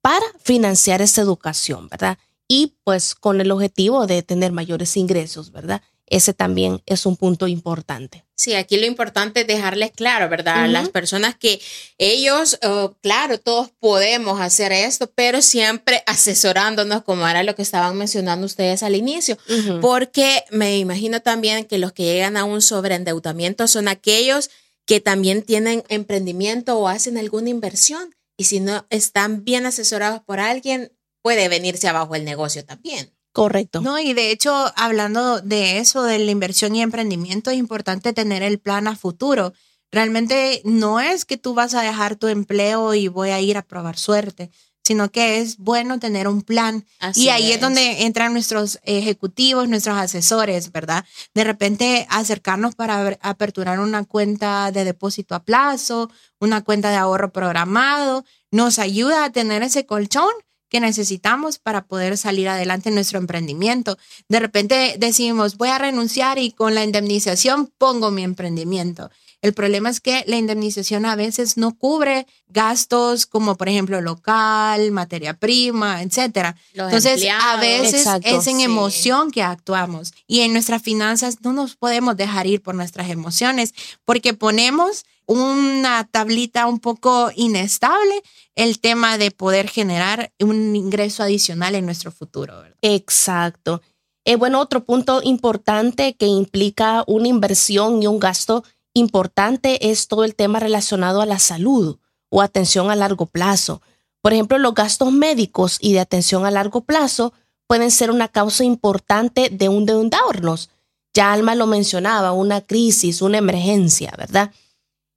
para 0.02 0.26
financiar 0.42 1.02
esa 1.02 1.22
educación, 1.22 1.88
¿verdad? 1.90 2.18
Y 2.48 2.78
pues 2.84 3.16
con 3.16 3.42
el 3.42 3.52
objetivo 3.52 4.08
de 4.08 4.24
tener 4.24 4.52
mayores 4.52 4.96
ingresos, 4.98 5.52
¿verdad? 5.52 5.82
Ese 6.10 6.34
también 6.34 6.82
es 6.86 7.06
un 7.06 7.18
punto 7.18 7.48
importante. 7.48 8.24
Sí, 8.34 8.54
aquí 8.54 8.78
lo 8.78 8.86
importante 8.86 9.42
es 9.42 9.48
dejarles 9.48 9.92
claro, 9.92 10.30
¿verdad? 10.30 10.70
Las 10.70 10.88
personas 10.88 11.36
que 11.36 11.60
ellos, 11.98 12.58
oh, 12.64 12.96
claro, 13.02 13.40
todos 13.40 13.72
podemos 13.80 14.40
hacer 14.40 14.72
esto, 14.72 15.12
pero 15.14 15.42
siempre 15.42 16.04
asesorándonos, 16.06 17.04
como 17.04 17.28
era 17.28 17.44
lo 17.44 17.56
que 17.56 17.64
estaban 17.64 17.98
mencionando 17.98 18.46
ustedes 18.46 18.84
al 18.84 18.96
inicio, 18.96 19.38
porque 19.82 20.46
me 20.50 20.78
imagino 20.78 21.22
también 21.22 21.66
que 21.66 21.78
los 21.78 21.92
que 21.92 22.04
llegan 22.04 22.38
a 22.38 22.46
un 22.46 22.62
sobreendeudamiento 22.62 23.68
son 23.68 23.90
aquellos 23.90 24.50
que 24.86 25.02
también 25.02 25.42
tienen 25.42 25.84
emprendimiento 25.90 26.78
o 26.80 26.88
hacen 26.88 27.18
alguna 27.18 27.50
inversión. 27.50 28.16
Y 28.38 28.46
si 28.46 28.60
no 28.60 28.86
están 28.92 29.44
bien 29.44 29.66
asesorados 29.66 30.22
por 30.22 30.40
alguien, 30.40 30.94
puede 31.28 31.50
venirse 31.50 31.90
abajo 31.90 32.16
el 32.16 32.24
negocio 32.24 32.64
también. 32.64 33.12
Correcto. 33.34 33.82
No, 33.82 34.00
y 34.00 34.14
de 34.14 34.32
hecho, 34.32 34.72
hablando 34.78 35.42
de 35.42 35.80
eso, 35.80 36.04
de 36.04 36.20
la 36.20 36.32
inversión 36.32 36.74
y 36.74 36.82
emprendimiento, 36.82 37.52
es 37.52 37.58
importante 37.58 38.14
tener 38.14 38.44
el 38.44 38.60
plan 38.60 38.88
a 38.88 38.96
futuro. 38.96 39.52
Realmente 39.92 40.62
no 40.64 41.02
es 41.02 41.26
que 41.26 41.36
tú 41.36 41.54
vas 41.54 41.74
a 41.74 41.82
dejar 41.82 42.16
tu 42.16 42.30
empleo 42.30 42.94
y 42.94 43.10
voy 43.10 43.32
a 43.32 43.42
ir 43.42 43.58
a 43.58 43.62
probar 43.62 43.98
suerte, 43.98 44.52
sino 44.86 45.12
que 45.12 45.40
es 45.40 45.58
bueno 45.58 46.00
tener 46.00 46.30
un 46.30 46.44
plan. 46.44 46.86
y 47.16 47.28
ahí 47.28 47.52
es. 47.52 47.60
donde 47.60 48.06
entran 48.06 48.32
nuestros 48.32 48.80
ejecutivos, 48.84 49.68
nuestros 49.68 49.98
asesores, 49.98 50.72
¿verdad? 50.72 51.04
De 51.34 51.44
repente 51.44 52.08
acercarnos 52.10 52.76
para 52.76 53.20
aperturar 53.20 53.82
una 53.82 54.06
cuenta 54.06 54.72
de 54.72 54.86
depósito 54.86 55.36
a 55.36 55.44
plazo, 55.44 56.10
una 56.40 56.64
cuenta 56.64 56.90
de 56.90 56.96
ahorro 56.96 57.34
programado, 57.34 58.24
nos 58.50 58.80
ayuda 58.80 59.26
a 59.26 59.32
tener 59.34 59.62
ese 59.62 59.86
colchón 59.86 60.32
que 60.70 60.80
necesitamos 60.80 61.60
para 61.60 61.86
poder 61.86 62.18
salir 62.18 62.50
adelante 62.50 62.90
en 62.90 62.96
nuestro 62.96 63.20
emprendimiento. 63.20 63.98
De 64.28 64.40
repente 64.40 64.96
decimos, 64.98 65.58
voy 65.58 65.70
a 65.70 65.78
renunciar 65.78 66.38
y 66.38 66.52
con 66.52 66.76
la 66.76 66.84
indemnización 66.84 67.72
pongo 67.78 68.12
mi 68.12 68.24
emprendimiento. 68.24 69.10
El 69.42 69.54
problema 69.54 69.90
es 69.90 70.02
que 70.02 70.24
la 70.28 70.38
indemnización 70.38 71.06
a 71.06 71.16
veces 71.16 71.58
no 71.58 71.78
cubre 71.78 72.26
gastos 72.48 73.26
como 73.28 73.56
por 73.56 73.70
ejemplo 73.70 74.02
local, 74.02 74.92
materia 74.92 75.36
prima, 75.36 76.02
etcétera. 76.02 76.56
Entonces, 76.74 77.24
a 77.32 77.58
veces 77.58 78.08
es 78.24 78.48
en 78.48 78.62
emoción 78.62 79.30
que 79.30 79.44
actuamos 79.44 80.14
y 80.26 80.42
en 80.42 80.54
nuestras 80.54 80.82
finanzas 80.82 81.38
no 81.42 81.54
nos 81.54 81.76
podemos 81.76 82.18
dejar 82.18 82.48
ir 82.48 82.64
por 82.64 82.74
nuestras 82.74 83.10
emociones 83.10 83.74
porque 84.06 84.34
ponemos 84.34 85.06
una 85.28 86.08
tablita 86.10 86.66
un 86.68 86.80
poco 86.80 87.30
inestable 87.36 88.24
el 88.56 88.80
tema 88.80 89.18
de 89.18 89.30
poder 89.30 89.70
generar 89.70 90.32
un 90.40 90.76
ingreso 90.76 91.22
adicional 91.22 91.76
en 91.76 91.86
nuestro 91.86 92.12
futuro. 92.12 92.64
Exacto. 92.82 93.82
Eh, 94.26 94.36
bueno, 94.36 94.60
otro 94.60 94.84
punto 94.84 95.22
importante 95.24 96.16
que 96.16 96.26
implica 96.26 97.04
una 97.08 97.28
inversión 97.28 98.02
y 98.02 98.08
un 98.08 98.20
gasto 98.20 98.64
importante 98.98 99.90
es 99.90 100.08
todo 100.08 100.24
el 100.24 100.36
tema 100.36 100.60
relacionado 100.60 101.22
a 101.22 101.26
la 101.26 101.40
salud 101.40 101.98
o 102.30 102.42
atención 102.42 102.92
a 102.92 102.96
largo 102.96 103.26
plazo. 103.26 103.82
Por 104.22 104.34
ejemplo, 104.34 104.58
los 104.58 104.74
gastos 104.74 105.12
médicos 105.12 105.78
y 105.80 105.94
de 105.94 106.00
atención 106.00 106.46
a 106.46 106.52
largo 106.52 106.82
plazo 106.82 107.34
pueden 107.68 107.92
ser 107.92 108.12
una 108.12 108.28
causa 108.28 108.64
importante 108.64 109.50
de 109.50 109.70
un 109.70 109.80
endeudarnos. 109.80 110.70
Ya 111.14 111.34
Alma 111.34 111.56
lo 111.56 111.68
mencionaba, 111.68 112.32
una 112.32 112.62
crisis, 112.62 113.22
una 113.22 113.38
emergencia, 113.38 114.14
¿verdad? 114.18 114.52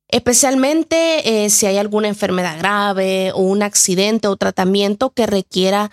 Especialmente 0.09 1.45
eh, 1.45 1.51
si 1.51 1.67
hay 1.67 1.79
alguna 1.79 2.09
enfermedad 2.09 2.59
grave 2.59 3.33
o 3.33 3.39
un 3.39 3.63
accidente 3.63 4.27
o 4.27 4.37
tratamiento 4.37 5.11
que 5.11 5.27
requiera 5.27 5.91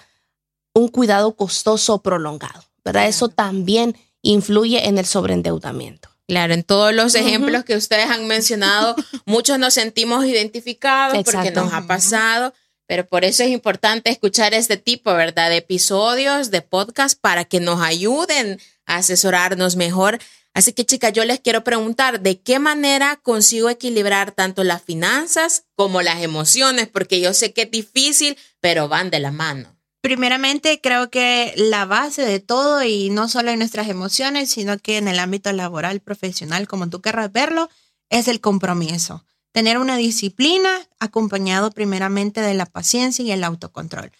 un 0.73 0.87
cuidado 0.87 1.35
costoso 1.35 1.95
o 1.95 2.01
prolongado, 2.01 2.63
¿verdad? 2.83 3.07
Eso 3.07 3.29
también 3.29 3.95
influye 4.21 4.87
en 4.87 4.97
el 4.97 5.05
sobreendeudamiento. 5.05 6.16
Claro, 6.27 6.53
en 6.53 6.63
todos 6.63 6.93
los 6.93 7.15
ejemplos 7.15 7.63
que 7.63 7.77
ustedes 7.77 8.09
han 8.09 8.27
mencionado, 8.27 8.95
muchos 9.25 9.57
nos 9.59 9.73
sentimos 9.73 10.25
identificados 10.25 11.23
porque 11.23 11.51
nos 11.51 11.71
ha 11.73 11.87
pasado, 11.87 12.53
pero 12.85 13.07
por 13.07 13.23
eso 13.23 13.43
es 13.43 13.49
importante 13.49 14.09
escuchar 14.09 14.53
este 14.53 14.75
tipo, 14.75 15.13
¿verdad? 15.13 15.49
De 15.49 15.57
episodios, 15.57 16.51
de 16.51 16.61
podcast, 16.61 17.17
para 17.19 17.45
que 17.45 17.61
nos 17.61 17.81
ayuden 17.81 18.59
a 18.85 18.97
asesorarnos 18.97 19.77
mejor. 19.77 20.19
Así 20.53 20.73
que 20.73 20.85
chicas, 20.85 21.13
yo 21.13 21.23
les 21.23 21.39
quiero 21.39 21.63
preguntar, 21.63 22.19
¿de 22.19 22.41
qué 22.41 22.59
manera 22.59 23.19
consigo 23.23 23.69
equilibrar 23.69 24.31
tanto 24.31 24.65
las 24.65 24.81
finanzas 24.81 25.63
como 25.75 26.01
las 26.01 26.21
emociones? 26.23 26.87
Porque 26.87 27.21
yo 27.21 27.33
sé 27.33 27.53
que 27.53 27.63
es 27.63 27.71
difícil, 27.71 28.37
pero 28.59 28.89
van 28.89 29.11
de 29.11 29.19
la 29.19 29.31
mano. 29.31 29.76
Primeramente, 30.01 30.79
creo 30.81 31.09
que 31.09 31.53
la 31.57 31.85
base 31.85 32.23
de 32.23 32.39
todo, 32.39 32.83
y 32.83 33.09
no 33.09 33.27
solo 33.27 33.51
en 33.51 33.59
nuestras 33.59 33.89
emociones, 33.89 34.49
sino 34.51 34.77
que 34.77 34.97
en 34.97 35.07
el 35.07 35.19
ámbito 35.19 35.51
laboral, 35.51 35.99
profesional, 35.99 36.67
como 36.67 36.89
tú 36.89 37.01
querrás 37.01 37.31
verlo, 37.31 37.69
es 38.09 38.27
el 38.27 38.39
compromiso. 38.39 39.25
Tener 39.51 39.77
una 39.77 39.97
disciplina 39.97 40.69
acompañado 40.99 41.71
primeramente 41.71 42.41
de 42.41 42.53
la 42.53 42.67
paciencia 42.67 43.25
y 43.25 43.31
el 43.31 43.43
autocontrol. 43.43 44.11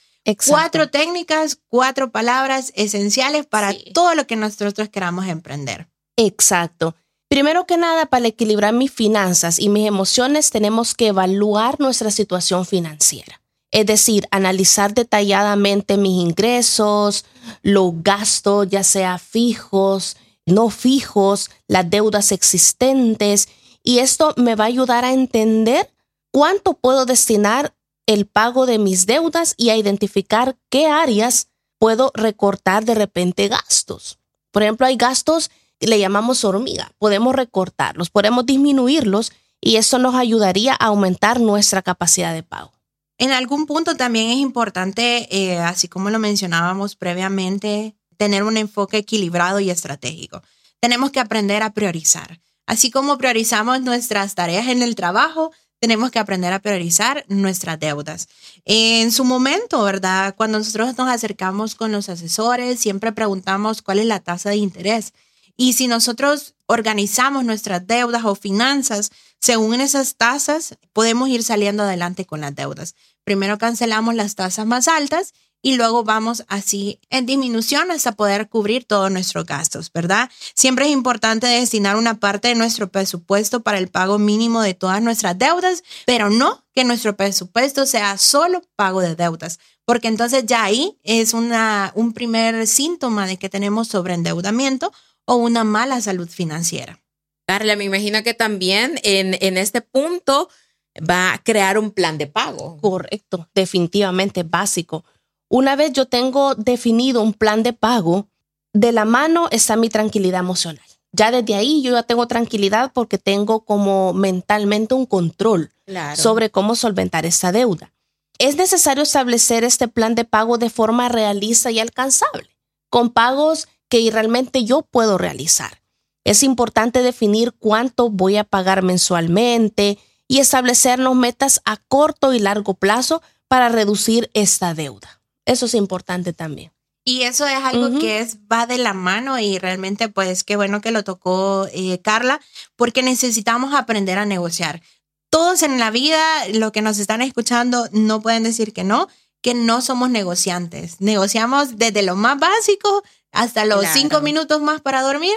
Cuatro 0.46 0.90
técnicas, 0.90 1.58
cuatro 1.70 2.12
palabras 2.12 2.74
esenciales 2.76 3.46
para 3.46 3.74
todo 3.94 4.14
lo 4.14 4.28
que 4.28 4.36
nosotros 4.36 4.90
queramos 4.90 5.28
emprender. 5.28 5.88
Exacto. 6.18 6.96
Primero 7.30 7.66
que 7.66 7.78
nada, 7.78 8.08
para 8.08 8.28
equilibrar 8.28 8.74
mis 8.74 8.92
finanzas 8.92 9.60
y 9.60 9.70
mis 9.70 9.88
emociones, 9.88 10.50
tenemos 10.50 10.96
que 10.96 11.08
evaluar 11.08 11.80
nuestra 11.80 12.12
situación 12.12 12.66
financiera. 12.66 13.42
Es 13.72 13.86
decir, 13.86 14.28
analizar 14.32 14.94
detalladamente 14.94 15.98
mis 15.98 16.22
ingresos, 16.22 17.26
los 17.62 17.92
gastos, 18.02 18.70
ya 18.70 18.84
sea 18.84 19.18
fijos, 19.18 20.16
no 20.46 20.70
fijos, 20.70 21.50
las 21.68 21.90
deudas 21.90 22.32
existentes. 22.32 23.50
Y 23.84 24.00
esto 24.00 24.34
me 24.38 24.56
va 24.56 24.66
a 24.66 24.68
ayudar 24.68 25.06
a 25.06 25.14
entender 25.14 25.92
cuánto 26.32 26.74
puedo 26.76 27.06
destinar 27.06 27.76
el 28.06 28.26
pago 28.26 28.66
de 28.66 28.80
mis 28.80 29.06
deudas 29.06 29.54
y 29.58 29.70
a 29.70 29.78
identificar 29.78 30.58
qué 30.70 30.88
áreas 30.88 31.50
puedo 31.78 32.12
recortar 32.14 32.86
de 32.86 32.96
repente 32.96 33.48
gastos. 33.50 34.18
Por 34.52 34.64
ejemplo, 34.64 34.88
hay 34.88 34.96
gastos 34.96 35.52
que 35.78 35.88
le 35.88 36.00
llamamos 36.00 36.44
hormiga. 36.46 36.92
Podemos 36.98 37.36
recortarlos, 37.36 38.10
podemos 38.10 38.46
disminuirlos 38.46 39.32
y 39.62 39.76
eso 39.76 40.00
nos 40.00 40.16
ayudaría 40.16 40.74
a 40.74 40.86
aumentar 40.86 41.40
nuestra 41.40 41.82
capacidad 41.82 42.34
de 42.34 42.44
pago. 42.44 42.72
En 43.18 43.32
algún 43.32 43.66
punto 43.66 43.96
también 43.96 44.30
es 44.30 44.38
importante, 44.38 45.28
eh, 45.32 45.58
así 45.58 45.88
como 45.88 46.10
lo 46.10 46.20
mencionábamos 46.20 46.96
previamente, 46.96 47.96
tener 48.18 48.44
un 48.44 48.58
enfoque 48.58 48.98
equilibrado 48.98 49.60
y 49.60 49.70
estratégico. 49.70 50.44
Tenemos 50.80 51.12
que 51.12 51.20
aprender 51.20 51.64
a 51.64 51.74
priorizar. 51.74 52.40
Así 52.68 52.92
como 52.92 53.18
priorizamos 53.18 53.82
nuestras 53.82 54.36
tareas 54.36 54.68
en 54.68 54.84
el 54.84 54.96
trabajo, 54.96 55.52
tenemos 55.80 56.12
que 56.12 56.20
aprender 56.20 56.54
a 56.54 56.60
priorizar 56.60 57.24
nuestras 57.28 57.80
deudas. 57.80 58.28
En 58.66 59.12
su 59.12 59.24
momento, 59.24 59.84
¿verdad? 59.84 60.36
Cuando 60.36 60.58
nosotros 60.58 60.98
nos 60.98 61.10
acercamos 61.10 61.76
con 61.76 61.92
los 61.92 62.10
asesores, 62.10 62.80
siempre 62.80 63.12
preguntamos 63.12 63.82
cuál 63.82 64.00
es 64.00 64.06
la 64.06 64.20
tasa 64.20 64.50
de 64.50 64.58
interés. 64.58 65.14
Y 65.56 65.74
si 65.74 65.88
nosotros 65.88 66.56
organizamos 66.68 67.46
nuestras 67.46 67.86
deudas 67.88 68.26
o 68.26 68.36
finanzas 68.36 69.12
según 69.40 69.82
esas 69.82 70.16
tasas, 70.16 70.78
podemos 70.94 71.30
ir 71.30 71.44
saliendo 71.44 71.84
adelante 71.84 72.26
con 72.26 72.42
las 72.42 72.56
deudas. 72.56 72.96
Primero 73.24 73.58
cancelamos 73.58 74.16
las 74.16 74.36
tasas 74.36 74.66
más 74.66 74.88
altas 74.88 75.34
y 75.62 75.76
luego 75.76 76.04
vamos 76.04 76.44
así 76.48 77.00
en 77.10 77.26
disminución 77.26 77.92
hasta 77.92 78.12
poder 78.14 78.48
cubrir 78.48 78.86
todos 78.86 79.12
nuestros 79.12 79.46
gastos, 79.46 79.92
¿verdad? 79.92 80.30
Siempre 80.54 80.86
es 80.86 80.92
importante 80.92 81.48
destinar 81.48 81.96
una 81.96 82.20
parte 82.20 82.50
de 82.50 82.56
nuestro 82.56 82.90
presupuesto 82.90 83.62
para 83.62 83.78
el 83.78 83.88
pago 83.88 84.20
mínimo 84.20 84.62
de 84.62 84.74
todas 84.74 85.02
nuestras 85.02 85.38
deudas, 85.38 85.84
pero 86.06 86.30
no 86.30 86.64
que 86.74 86.84
nuestro 86.84 87.16
presupuesto 87.16 87.86
sea 87.86 88.18
solo 88.18 88.62
pago 88.76 89.02
de 89.02 89.16
deudas, 89.16 89.60
porque 89.84 90.08
entonces 90.08 90.46
ya 90.46 90.64
ahí 90.64 90.98
es 91.04 91.34
una, 91.34 91.92
un 91.96 92.14
primer 92.14 92.68
síntoma 92.68 93.26
de 93.26 93.38
que 93.38 93.50
tenemos 93.50 93.88
sobreendeudamiento 93.88 94.92
o 95.26 95.36
una 95.36 95.64
mala 95.64 96.02
salud 96.02 96.30
financiera. 96.30 97.00
Carla, 97.48 97.76
me 97.78 97.86
imagino 97.86 98.22
que 98.24 98.34
también 98.34 99.00
en, 99.04 99.38
en 99.40 99.58
este 99.58 99.82
punto 99.82 100.50
va 100.98 101.34
a 101.34 101.44
crear 101.44 101.78
un 101.80 101.92
plan 101.92 102.18
de 102.18 102.28
pago. 102.28 102.78
Correcto, 102.82 103.50
definitivamente 103.56 104.44
básico. 104.44 105.06
Una 105.50 105.76
vez 105.76 105.94
yo 105.94 106.06
tengo 106.06 106.56
definido 106.56 107.22
un 107.22 107.34
plan 107.34 107.64
de 107.64 107.74
pago, 107.74 108.28
de 108.74 108.92
la 108.92 109.06
mano 109.06 109.48
está 109.52 109.78
mi 109.78 109.90
tranquilidad 109.90 110.42
emocional. 110.42 110.84
Ya 111.14 111.32
desde 111.32 111.56
ahí 111.56 111.82
yo 111.82 111.94
ya 111.94 112.04
tengo 112.04 112.28
tranquilidad 112.28 112.92
porque 112.94 113.18
tengo 113.18 113.64
como 113.64 114.14
mentalmente 114.14 114.94
un 114.94 115.06
control 115.06 115.72
sobre 116.16 116.52
cómo 116.52 116.76
solventar 116.76 117.26
esta 117.26 117.54
deuda. 117.54 117.94
Es 118.40 118.58
necesario 118.58 119.04
establecer 119.04 119.64
este 119.64 119.88
plan 119.88 120.16
de 120.16 120.26
pago 120.26 120.58
de 120.58 120.70
forma 120.70 121.08
realista 121.08 121.72
y 121.72 121.80
alcanzable, 121.80 122.50
con 122.90 123.10
pagos 123.10 123.68
que 123.90 124.10
realmente 124.12 124.66
yo 124.66 124.82
puedo 124.82 125.18
realizar. 125.18 125.82
Es 126.28 126.44
importante 126.44 127.04
definir 127.04 127.54
cuánto 127.54 128.10
voy 128.10 128.36
a 128.36 128.44
pagar 128.44 128.84
mensualmente 128.84 129.98
y 130.28 130.40
establecernos 130.40 131.16
metas 131.16 131.62
a 131.64 131.78
corto 131.78 132.34
y 132.34 132.40
largo 132.40 132.74
plazo 132.74 133.22
para 133.48 133.70
reducir 133.70 134.30
esta 134.34 134.74
deuda. 134.74 135.22
Eso 135.46 135.68
es 135.68 135.74
importante 135.74 136.34
también. 136.34 136.74
Y 137.06 137.22
eso 137.22 137.48
es 137.48 137.64
algo 137.64 137.98
que 137.98 138.20
es, 138.20 138.40
va 138.52 138.66
de 138.68 138.78
la 138.78 138.92
mano 138.92 139.40
y 139.40 139.58
realmente 139.58 140.10
pues 140.10 140.44
qué 140.44 140.58
bueno 140.58 140.82
que 140.82 140.92
lo 140.92 141.06
tocó 141.06 141.66
eh, 141.72 142.02
Carla, 142.02 142.42
porque 142.76 143.04
necesitamos 143.04 143.74
aprender 143.74 144.18
a 144.18 144.26
negociar. 144.26 144.82
Todos 145.30 145.64
en 145.64 145.80
la 145.80 145.92
vida, 145.92 146.20
lo 146.52 146.74
que 146.74 146.82
nos 146.82 147.00
están 147.00 147.22
escuchando, 147.22 147.88
no 147.94 148.22
pueden 148.22 148.44
decir 148.44 148.74
que 148.74 148.84
no, 148.84 149.08
que 149.42 149.54
no 149.54 149.80
somos 149.80 150.10
negociantes. 150.10 151.00
Negociamos 151.00 151.78
desde 151.78 152.02
lo 152.02 152.18
más 152.18 152.38
básico 152.38 153.02
hasta 153.32 153.66
los 153.66 153.86
cinco 153.94 154.22
minutos 154.22 154.62
más 154.62 154.82
para 154.82 155.02
dormir. 155.02 155.34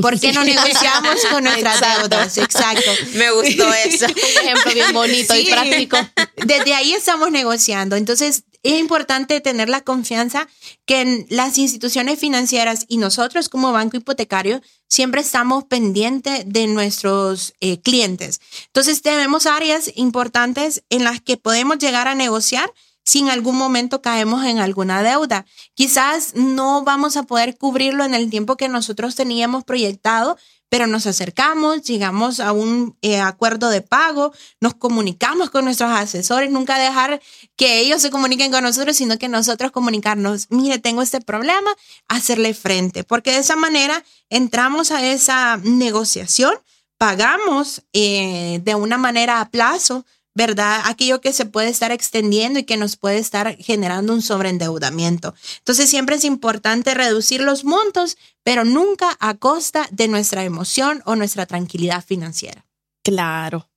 ¿Por 0.00 0.18
qué 0.18 0.32
no 0.32 0.44
negociamos 0.44 1.24
con 1.30 1.44
nuestras 1.44 1.80
deudas? 1.80 2.38
Exacto. 2.38 2.90
Me 3.14 3.30
gustó 3.30 3.72
eso. 3.84 4.06
Un 4.06 4.48
ejemplo 4.48 4.72
bien 4.72 4.92
bonito 4.92 5.34
y 5.36 5.46
práctico. 5.46 5.96
Desde 6.44 6.74
ahí 6.74 6.92
estamos 6.92 7.30
negociando. 7.30 7.96
Entonces, 7.96 8.44
es 8.62 8.80
importante 8.80 9.40
tener 9.40 9.68
la 9.68 9.82
confianza 9.82 10.48
que 10.86 11.26
las 11.28 11.58
instituciones 11.58 12.18
financieras 12.18 12.86
y 12.88 12.96
nosotros 12.96 13.50
como 13.50 13.72
banco 13.72 13.98
hipotecario 13.98 14.62
siempre 14.88 15.20
estamos 15.20 15.64
pendientes 15.64 16.44
de 16.46 16.66
nuestros 16.66 17.52
eh, 17.60 17.80
clientes. 17.80 18.40
Entonces 18.66 19.02
tenemos 19.02 19.46
áreas 19.46 19.90
importantes 19.96 20.82
en 20.88 21.04
las 21.04 21.20
que 21.20 21.36
podemos 21.36 21.78
llegar 21.78 22.08
a 22.08 22.14
negociar 22.14 22.72
si 23.04 23.20
en 23.20 23.30
algún 23.30 23.56
momento 23.56 24.02
caemos 24.02 24.44
en 24.44 24.58
alguna 24.58 25.02
deuda. 25.02 25.46
Quizás 25.74 26.34
no 26.34 26.82
vamos 26.82 27.16
a 27.16 27.24
poder 27.24 27.56
cubrirlo 27.56 28.04
en 28.04 28.14
el 28.14 28.30
tiempo 28.30 28.56
que 28.56 28.68
nosotros 28.68 29.14
teníamos 29.14 29.64
proyectado, 29.64 30.36
pero 30.74 30.88
nos 30.88 31.06
acercamos, 31.06 31.82
llegamos 31.82 32.40
a 32.40 32.50
un 32.50 32.96
eh, 33.00 33.20
acuerdo 33.20 33.68
de 33.68 33.80
pago, 33.80 34.32
nos 34.60 34.74
comunicamos 34.74 35.50
con 35.50 35.66
nuestros 35.66 35.90
asesores, 35.92 36.50
nunca 36.50 36.78
dejar 36.78 37.20
que 37.54 37.78
ellos 37.78 38.02
se 38.02 38.10
comuniquen 38.10 38.50
con 38.50 38.64
nosotros, 38.64 38.96
sino 38.96 39.16
que 39.16 39.28
nosotros 39.28 39.70
comunicarnos, 39.70 40.46
mire, 40.50 40.78
tengo 40.78 41.02
este 41.02 41.20
problema, 41.20 41.70
hacerle 42.08 42.54
frente, 42.54 43.04
porque 43.04 43.30
de 43.30 43.38
esa 43.38 43.54
manera 43.54 44.02
entramos 44.30 44.90
a 44.90 45.06
esa 45.06 45.58
negociación, 45.62 46.54
pagamos 46.98 47.82
eh, 47.92 48.60
de 48.64 48.74
una 48.74 48.98
manera 48.98 49.40
a 49.40 49.50
plazo 49.50 50.04
¿verdad? 50.34 50.82
Aquello 50.86 51.20
que 51.20 51.32
se 51.32 51.46
puede 51.46 51.68
estar 51.68 51.92
extendiendo 51.92 52.58
y 52.58 52.64
que 52.64 52.76
nos 52.76 52.96
puede 52.96 53.18
estar 53.18 53.56
generando 53.56 54.12
un 54.12 54.20
sobreendeudamiento. 54.20 55.34
Entonces 55.58 55.88
siempre 55.88 56.16
es 56.16 56.24
importante 56.24 56.92
reducir 56.94 57.40
los 57.40 57.64
montos, 57.64 58.18
pero 58.42 58.64
nunca 58.64 59.16
a 59.20 59.34
costa 59.34 59.88
de 59.92 60.08
nuestra 60.08 60.44
emoción 60.44 61.02
o 61.06 61.14
nuestra 61.14 61.46
tranquilidad 61.46 62.04
financiera. 62.04 62.66
Claro. 63.04 63.68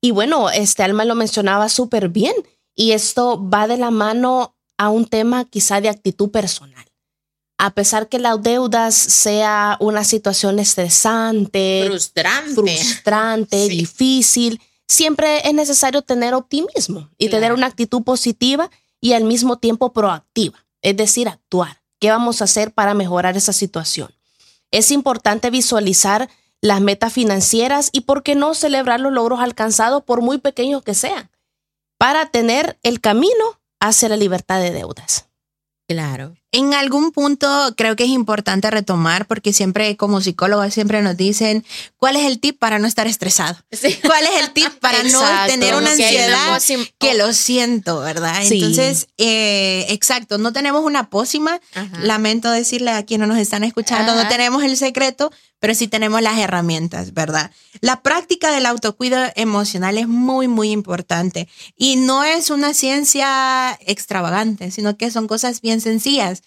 Y 0.00 0.12
bueno, 0.12 0.50
este 0.50 0.84
Alma 0.84 1.04
lo 1.04 1.16
mencionaba 1.16 1.68
súper 1.68 2.08
bien 2.08 2.34
y 2.76 2.92
esto 2.92 3.48
va 3.48 3.66
de 3.66 3.76
la 3.76 3.90
mano 3.90 4.54
a 4.76 4.90
un 4.90 5.06
tema 5.06 5.44
quizá 5.44 5.80
de 5.80 5.88
actitud 5.88 6.30
personal. 6.30 6.84
A 7.60 7.74
pesar 7.74 8.08
que 8.08 8.20
las 8.20 8.40
deudas 8.40 8.94
sea 8.94 9.76
una 9.80 10.04
situación 10.04 10.60
estresante, 10.60 11.86
frustrante, 11.88 12.52
frustrante 12.54 13.68
difícil, 13.68 14.60
siempre 14.88 15.46
es 15.46 15.54
necesario 15.54 16.02
tener 16.02 16.34
optimismo 16.34 17.10
y 17.18 17.28
tener 17.28 17.52
una 17.52 17.66
actitud 17.66 18.02
positiva 18.02 18.70
y 19.00 19.12
al 19.12 19.24
mismo 19.24 19.58
tiempo 19.58 19.92
proactiva, 19.92 20.66
es 20.82 20.96
decir, 20.96 21.28
actuar. 21.28 21.82
¿Qué 22.00 22.10
vamos 22.10 22.40
a 22.40 22.44
hacer 22.44 22.72
para 22.72 22.94
mejorar 22.94 23.36
esa 23.36 23.52
situación? 23.52 24.12
Es 24.70 24.90
importante 24.90 25.50
visualizar 25.50 26.28
las 26.60 26.80
metas 26.80 27.12
financieras 27.12 27.90
y, 27.92 28.02
¿por 28.02 28.22
qué 28.22 28.34
no 28.34 28.54
celebrar 28.54 29.00
los 29.00 29.12
logros 29.12 29.40
alcanzados 29.40 30.02
por 30.02 30.22
muy 30.22 30.38
pequeños 30.38 30.82
que 30.82 30.94
sean? 30.94 31.30
Para 31.98 32.30
tener 32.30 32.78
el 32.82 33.00
camino 33.00 33.60
hacia 33.80 34.08
la 34.08 34.16
libertad 34.16 34.60
de 34.60 34.72
deudas. 34.72 35.26
Claro. 35.88 36.34
En 36.50 36.72
algún 36.72 37.12
punto 37.12 37.74
creo 37.76 37.94
que 37.94 38.04
es 38.04 38.10
importante 38.10 38.70
retomar 38.70 39.26
porque 39.26 39.52
siempre 39.52 39.96
como 39.98 40.22
psicólogos 40.22 40.72
siempre 40.72 41.02
nos 41.02 41.14
dicen 41.14 41.62
cuál 41.98 42.16
es 42.16 42.24
el 42.24 42.40
tip 42.40 42.58
para 42.58 42.78
no 42.78 42.86
estar 42.86 43.06
estresado. 43.06 43.58
¿Cuál 44.02 44.24
es 44.24 44.44
el 44.44 44.52
tip 44.52 44.70
para 44.80 45.02
no 45.02 45.20
tener 45.46 45.74
una 45.74 45.90
ansiedad 45.90 46.58
que 46.98 47.14
lo 47.14 47.34
siento, 47.34 48.00
verdad? 48.00 48.42
Entonces, 48.42 49.08
eh, 49.18 49.86
exacto, 49.90 50.38
no 50.38 50.54
tenemos 50.54 50.84
una 50.84 51.10
pócima. 51.10 51.60
Lamento 52.00 52.50
decirle 52.50 52.92
a 52.92 53.04
quienes 53.04 53.28
nos 53.28 53.38
están 53.38 53.62
escuchando, 53.62 54.14
no 54.14 54.26
tenemos 54.28 54.62
el 54.62 54.78
secreto, 54.78 55.30
pero 55.60 55.74
sí 55.74 55.88
tenemos 55.88 56.22
las 56.22 56.38
herramientas, 56.38 57.12
¿verdad? 57.12 57.50
La 57.80 58.00
práctica 58.00 58.50
del 58.52 58.66
autocuidado 58.66 59.32
emocional 59.36 59.98
es 59.98 60.08
muy, 60.08 60.48
muy 60.48 60.70
importante 60.70 61.48
y 61.76 61.96
no 61.96 62.24
es 62.24 62.50
una 62.50 62.74
ciencia 62.74 63.78
extravagante, 63.86 64.70
sino 64.70 64.96
que 64.96 65.10
son 65.10 65.26
cosas 65.26 65.60
bien 65.60 65.80
sencillas 65.80 66.37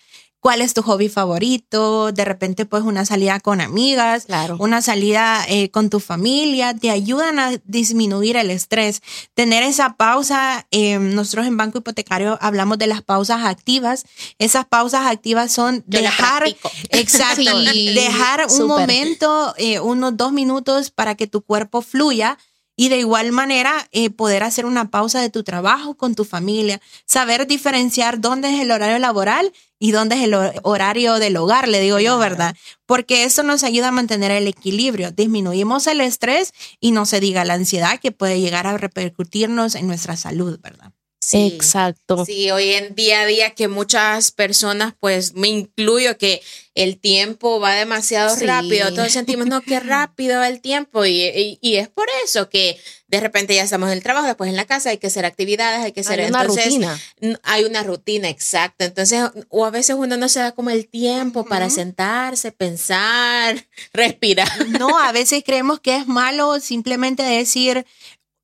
cuál 0.42 0.62
es 0.62 0.74
tu 0.74 0.82
hobby 0.82 1.08
favorito, 1.08 2.12
de 2.12 2.26
repente 2.26 2.66
pues 2.66 2.84
una 2.84 3.06
salida 3.06 3.40
con 3.40 3.62
amigas, 3.62 4.26
una 4.58 4.82
salida 4.82 5.46
eh, 5.48 5.70
con 5.70 5.90
tu 5.92 6.00
familia, 6.00 6.74
te 6.74 6.90
ayudan 6.90 7.40
a 7.40 7.52
disminuir 7.64 8.36
el 8.36 8.50
estrés. 8.50 9.04
Tener 9.36 9.62
esa 9.62 9.96
pausa, 9.98 10.68
eh, 10.72 10.98
nosotros 10.98 11.46
en 11.46 11.58
Banco 11.58 11.78
Hipotecario 11.78 12.40
hablamos 12.42 12.80
de 12.80 12.88
las 12.88 13.04
pausas 13.04 13.46
activas. 13.46 14.04
Esas 14.40 14.66
pausas 14.66 15.06
activas 15.06 15.52
son 15.52 15.84
dejar, 15.86 16.44
exacto, 16.90 17.60
dejar 17.60 18.48
un 18.50 18.68
momento, 18.68 19.54
eh, 19.58 19.80
unos 19.80 20.18
dos 20.18 20.34
minutos 20.34 20.90
para 20.90 21.14
que 21.14 21.28
tu 21.28 21.42
cuerpo 21.42 21.84
fluya 21.84 22.40
y 22.82 22.90
de 22.90 22.98
igual 22.98 23.32
manera, 23.32 23.88
eh, 23.92 24.10
poder 24.10 24.42
hacer 24.42 24.66
una 24.66 24.90
pausa 24.90 25.22
de 25.22 25.30
tu 25.30 25.44
trabajo 25.44 25.94
con 25.94 26.16
tu 26.16 26.26
familia, 26.26 26.82
saber 27.06 27.46
diferenciar 27.46 28.20
dónde 28.20 28.52
es 28.52 28.60
el 28.60 28.72
horario 28.72 28.98
laboral 28.98 29.54
y 29.78 29.92
dónde 29.92 30.16
es 30.16 30.24
el 30.24 30.34
horario 30.64 31.20
del 31.20 31.38
hogar, 31.38 31.68
le 31.68 31.80
digo 31.80 32.00
yo, 32.00 32.18
¿verdad? 32.18 32.56
Porque 32.88 33.24
eso 33.24 33.44
nos 33.44 33.64
ayuda 33.64 33.90
a 33.90 33.92
mantener 33.92 34.32
el 34.32 34.48
equilibrio. 34.48 35.12
Disminuimos 35.12 35.86
el 35.86 36.02
estrés 36.02 36.56
y 36.80 36.90
no 36.90 37.06
se 37.06 37.20
diga 37.20 37.46
la 37.46 37.54
ansiedad 37.54 38.00
que 38.00 38.12
puede 38.12 38.42
llegar 38.42 38.66
a 38.66 38.80
repercutirnos 38.80 39.76
en 39.76 39.86
nuestra 39.86 40.18
salud, 40.18 40.60
¿verdad? 40.60 40.92
Exacto. 41.34 42.26
Sí, 42.26 42.50
hoy 42.52 42.72
en 42.72 42.96
día 42.96 43.22
a 43.22 43.26
día 43.26 43.52
que 43.52 43.68
muchas 43.68 44.32
personas, 44.32 44.94
pues 45.00 45.34
me 45.36 45.48
incluyo, 45.48 46.18
que 46.18 46.42
el 46.74 47.00
tiempo 47.00 47.60
va 47.60 47.76
demasiado 47.76 48.36
rápido, 48.38 48.94
todos 48.94 49.12
sentimos, 49.12 49.46
no, 49.46 49.62
qué 49.62 49.80
rápido 49.80 50.40
va 50.40 50.48
el 50.48 50.62
tiempo 50.62 51.06
y, 51.06 51.60
es 51.62 51.90
por 51.90 52.08
eso 52.24 52.50
que 52.50 52.80
de 53.08 53.20
repente 53.20 53.54
ya 53.54 53.64
estamos 53.64 53.90
en 53.90 53.98
el 53.98 54.04
trabajo, 54.04 54.26
después 54.26 54.50
en 54.50 54.56
la 54.56 54.66
casa, 54.66 54.90
hay 54.90 54.98
que 54.98 55.08
hacer 55.08 55.26
actividades, 55.26 55.84
hay 55.84 55.92
que 55.92 56.00
hacer... 56.00 56.22
Hay 56.22 56.30
una 56.30 56.44
rutina. 56.44 57.00
Hay 57.44 57.66
una 57.66 57.84
rutina, 57.84 58.30
exacto. 58.30 58.86
Entonces, 58.86 59.22
o 59.50 59.66
a 59.66 59.70
veces 59.70 59.98
uno 60.00 60.16
no 60.16 60.30
se 60.30 60.40
da 60.40 60.54
como 60.54 60.70
el 60.70 60.88
tiempo 60.88 61.46
para 61.46 61.70
sentarse, 61.70 62.54
pensar, 62.54 63.68
respirar. 63.94 64.50
No, 64.80 64.98
a 64.98 65.12
veces 65.12 65.44
creemos 65.46 65.82
que 65.82 65.98
es 65.98 66.08
malo 66.08 66.60
simplemente 66.62 67.22
decir, 67.22 67.86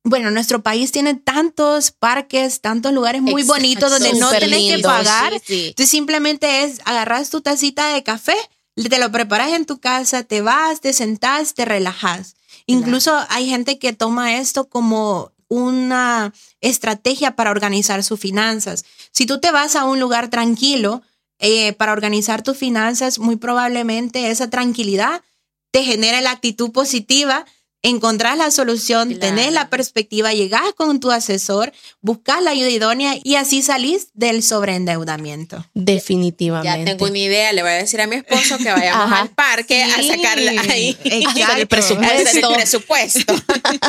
bueno, 0.08 0.30
nuestro 0.30 0.62
país 0.62 0.92
tiene 0.92 1.14
tantos 1.14 1.90
parques, 1.90 2.60
tantos 2.60 2.92
lugares 2.92 3.22
muy 3.22 3.42
bonitos 3.42 3.90
donde 3.90 4.14
no 4.14 4.30
tienes 4.30 4.76
que 4.76 4.82
pagar. 4.82 5.32
Entonces 5.34 5.88
simplemente 5.88 6.64
es 6.64 6.80
agarras 6.84 7.30
tu 7.30 7.40
tacita 7.40 7.92
de 7.92 8.02
café, 8.02 8.36
te 8.74 8.98
lo 8.98 9.10
preparas 9.10 9.52
en 9.52 9.66
tu 9.66 9.78
casa, 9.78 10.22
te 10.22 10.40
vas, 10.40 10.80
te 10.80 10.92
sentás, 10.92 11.54
te 11.54 11.64
relajas. 11.64 12.36
Incluso 12.66 13.18
hay 13.28 13.48
gente 13.48 13.78
que 13.78 13.92
toma 13.92 14.36
esto 14.36 14.68
como 14.68 15.32
una 15.48 16.32
estrategia 16.60 17.34
para 17.34 17.50
organizar 17.50 18.04
sus 18.04 18.20
finanzas. 18.20 18.84
Si 19.10 19.26
tú 19.26 19.40
te 19.40 19.50
vas 19.50 19.74
a 19.76 19.84
un 19.84 19.98
lugar 19.98 20.28
tranquilo 20.28 21.02
eh, 21.38 21.72
para 21.72 21.92
organizar 21.92 22.42
tus 22.42 22.56
finanzas, 22.56 23.18
muy 23.18 23.36
probablemente 23.36 24.30
esa 24.30 24.50
tranquilidad 24.50 25.22
te 25.70 25.84
genera 25.84 26.20
la 26.20 26.30
actitud 26.30 26.72
positiva 26.72 27.46
encontrás 27.82 28.36
la 28.36 28.50
solución, 28.50 29.18
tenés 29.18 29.52
la 29.52 29.70
perspectiva, 29.70 30.32
llegás 30.32 30.72
con 30.76 30.98
tu 30.98 31.10
asesor, 31.10 31.72
buscas 32.00 32.42
la 32.42 32.50
ayuda 32.50 32.70
idónea 32.70 33.14
y 33.22 33.36
así 33.36 33.62
salís 33.62 34.08
del 34.14 34.42
sobreendeudamiento. 34.42 35.64
Definitivamente. 35.74 36.78
Ya 36.78 36.84
tengo 36.84 37.06
una 37.06 37.18
idea, 37.18 37.52
le 37.52 37.62
voy 37.62 37.70
a 37.70 37.74
decir 37.74 38.00
a 38.00 38.06
mi 38.06 38.16
esposo 38.16 38.58
que 38.58 38.72
vayamos 38.72 39.12
al 39.12 39.30
parque 39.30 39.84
a 39.84 40.02
sacarle 40.02 40.58
ahí 40.58 40.96
el 41.04 41.66
presupuesto. 41.68 42.50
El 42.50 42.54
presupuesto. 42.56 43.34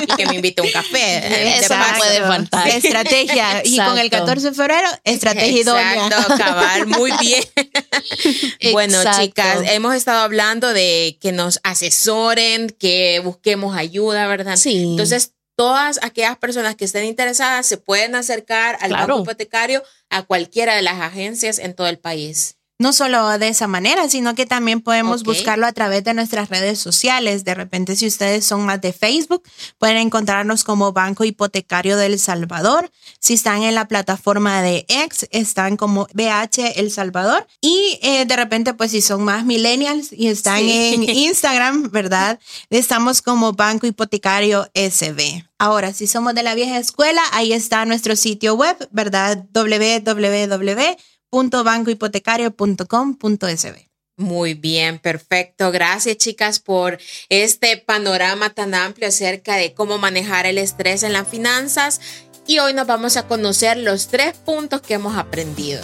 y 0.01 0.15
que 0.15 0.25
me 0.27 0.35
invite 0.35 0.61
un 0.61 0.71
café. 0.71 1.57
Eso 1.57 1.75
no 1.75 1.85
puede 1.97 2.19
faltar. 2.21 2.67
Estrategia. 2.67 3.61
Y 3.65 3.77
con 3.77 3.97
el 3.97 4.09
14 4.09 4.49
de 4.49 4.55
febrero, 4.55 4.87
estrategia 5.03 5.61
idónea. 5.61 6.07
Exacto, 6.07 6.37
cabal, 6.37 6.87
muy 6.87 7.11
bien. 7.19 7.43
bueno, 8.71 8.99
chicas, 9.19 9.61
hemos 9.65 9.95
estado 9.95 10.19
hablando 10.19 10.73
de 10.73 11.17
que 11.19 11.31
nos 11.31 11.59
asesoren, 11.63 12.69
que 12.69 13.19
busquemos 13.23 13.78
ayuda, 13.79 14.27
¿verdad? 14.27 14.57
Sí. 14.57 14.91
Entonces, 14.91 15.33
todas 15.55 15.99
aquellas 16.03 16.37
personas 16.37 16.75
que 16.75 16.85
estén 16.85 17.05
interesadas 17.05 17.65
se 17.65 17.77
pueden 17.77 18.15
acercar 18.15 18.77
al 18.81 18.91
banco 18.91 19.21
hipotecario 19.21 19.83
a 20.09 20.23
cualquiera 20.23 20.75
de 20.75 20.81
las 20.81 21.01
agencias 21.01 21.59
en 21.59 21.73
todo 21.73 21.87
el 21.87 21.99
país. 21.99 22.58
No 22.79 22.93
solo 22.93 23.37
de 23.37 23.49
esa 23.49 23.67
manera, 23.67 24.07
sino 24.07 24.35
que 24.35 24.45
también 24.45 24.79
podemos 24.79 25.23
buscarlo 25.23 25.67
a 25.67 25.73
través 25.73 26.05
de 26.05 26.13
nuestras 26.13 26.47
redes 26.47 26.79
sociales. 26.79 27.43
De 27.43 27.53
repente, 27.53 27.97
si 27.97 28.07
ustedes 28.07 28.45
son 28.45 28.65
más 28.65 28.79
de 28.79 28.93
Facebook, 28.93 29.43
pueden 29.77 29.97
encontrarnos 29.97 30.63
como 30.63 30.93
Banco 30.93 31.25
Hipotecario 31.25 31.97
del 31.97 32.17
Salvador. 32.17 32.89
Si 33.19 33.33
están 33.33 33.63
en 33.63 33.75
la 33.75 33.89
plataforma 33.89 34.61
de 34.61 34.85
X, 34.87 35.27
están 35.31 35.75
como 35.75 36.07
BH 36.13 36.77
El 36.77 36.89
Salvador. 36.89 37.45
Y 37.59 37.99
eh, 38.01 38.23
de 38.25 38.35
repente, 38.37 38.73
pues 38.73 38.91
si 38.91 39.01
son 39.01 39.25
más 39.25 39.43
millennials 39.45 40.13
y 40.13 40.27
están 40.27 40.59
en 40.59 41.03
Instagram, 41.09 41.91
¿verdad? 41.91 42.39
Estamos 42.69 43.21
como 43.21 43.51
Banco 43.51 43.87
Hipotecario 43.87 44.71
SB. 44.73 45.43
Ahora, 45.57 45.91
si 45.91 46.07
somos 46.07 46.33
de 46.33 46.43
la 46.43 46.55
vieja 46.55 46.77
escuela, 46.77 47.21
ahí 47.33 47.51
está 47.51 47.83
nuestro 47.83 48.15
sitio 48.15 48.55
web, 48.55 48.77
¿verdad? 48.91 49.45
www 49.53 50.95
www.bancohipotecario.com.sb. 51.31 53.89
Muy 54.17 54.53
bien, 54.53 54.99
perfecto. 54.99 55.71
Gracias 55.71 56.17
chicas 56.17 56.59
por 56.59 56.99
este 57.29 57.77
panorama 57.77 58.49
tan 58.49 58.73
amplio 58.73 59.07
acerca 59.07 59.55
de 59.55 59.73
cómo 59.73 59.97
manejar 59.97 60.45
el 60.45 60.57
estrés 60.57 61.03
en 61.03 61.13
las 61.13 61.25
finanzas 61.25 62.01
y 62.49 62.57
hoy 62.57 62.73
nos 62.73 62.87
vamos 62.87 63.15
a 63.15 63.27
conocer 63.27 63.77
los 63.77 64.07
tres 64.07 64.35
puntos 64.35 64.81
que 64.81 64.95
hemos 64.95 65.15
aprendido. 65.15 65.81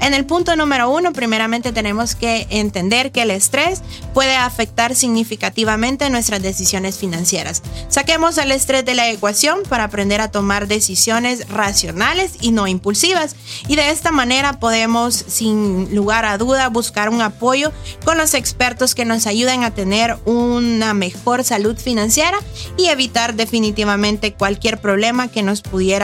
En 0.00 0.14
el 0.14 0.24
punto 0.24 0.54
número 0.54 0.88
uno, 0.88 1.12
primeramente 1.12 1.72
tenemos 1.72 2.14
que 2.14 2.46
entender 2.50 3.10
que 3.10 3.22
el 3.22 3.32
estrés 3.32 3.82
puede 4.14 4.36
afectar 4.36 4.94
significativamente 4.94 6.08
nuestras 6.08 6.40
decisiones 6.40 6.96
financieras. 6.96 7.60
Saquemos 7.88 8.38
el 8.38 8.52
estrés 8.52 8.84
de 8.84 8.94
la 8.94 9.10
ecuación 9.10 9.64
para 9.68 9.82
aprender 9.82 10.20
a 10.20 10.30
tomar 10.30 10.68
decisiones 10.68 11.48
racionales 11.48 12.34
y 12.40 12.52
no 12.52 12.68
impulsivas. 12.68 13.34
Y 13.66 13.74
de 13.74 13.90
esta 13.90 14.12
manera 14.12 14.60
podemos, 14.60 15.16
sin 15.26 15.92
lugar 15.92 16.24
a 16.24 16.38
duda, 16.38 16.68
buscar 16.68 17.08
un 17.08 17.20
apoyo 17.20 17.72
con 18.04 18.16
los 18.16 18.34
expertos 18.34 18.94
que 18.94 19.04
nos 19.04 19.26
ayuden 19.26 19.64
a 19.64 19.72
tener 19.72 20.16
una 20.24 20.94
mejor 20.94 21.42
salud 21.42 21.76
financiera 21.76 22.38
y 22.76 22.90
evitar 22.90 23.34
definitivamente 23.34 24.34
cualquier 24.34 24.80
problema 24.80 25.26
que 25.26 25.42
nos 25.42 25.62
pudiera 25.62 25.95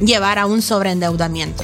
llevar 0.00 0.38
a 0.38 0.46
un 0.46 0.62
sobreendeudamiento. 0.62 1.62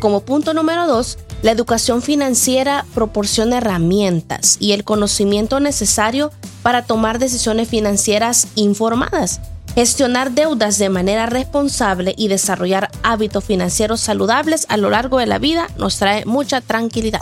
Como 0.00 0.20
punto 0.20 0.52
número 0.52 0.86
dos, 0.86 1.18
la 1.42 1.50
educación 1.50 2.02
financiera 2.02 2.84
proporciona 2.94 3.58
herramientas 3.58 4.56
y 4.60 4.72
el 4.72 4.84
conocimiento 4.84 5.60
necesario 5.60 6.30
para 6.62 6.84
tomar 6.84 7.18
decisiones 7.18 7.68
financieras 7.68 8.48
informadas, 8.54 9.40
gestionar 9.74 10.32
deudas 10.32 10.78
de 10.78 10.88
manera 10.88 11.26
responsable 11.26 12.14
y 12.16 12.28
desarrollar 12.28 12.90
hábitos 13.02 13.44
financieros 13.44 14.00
saludables 14.00 14.66
a 14.68 14.76
lo 14.76 14.90
largo 14.90 15.18
de 15.18 15.26
la 15.26 15.38
vida 15.38 15.68
nos 15.76 15.98
trae 15.98 16.24
mucha 16.24 16.60
tranquilidad. 16.60 17.20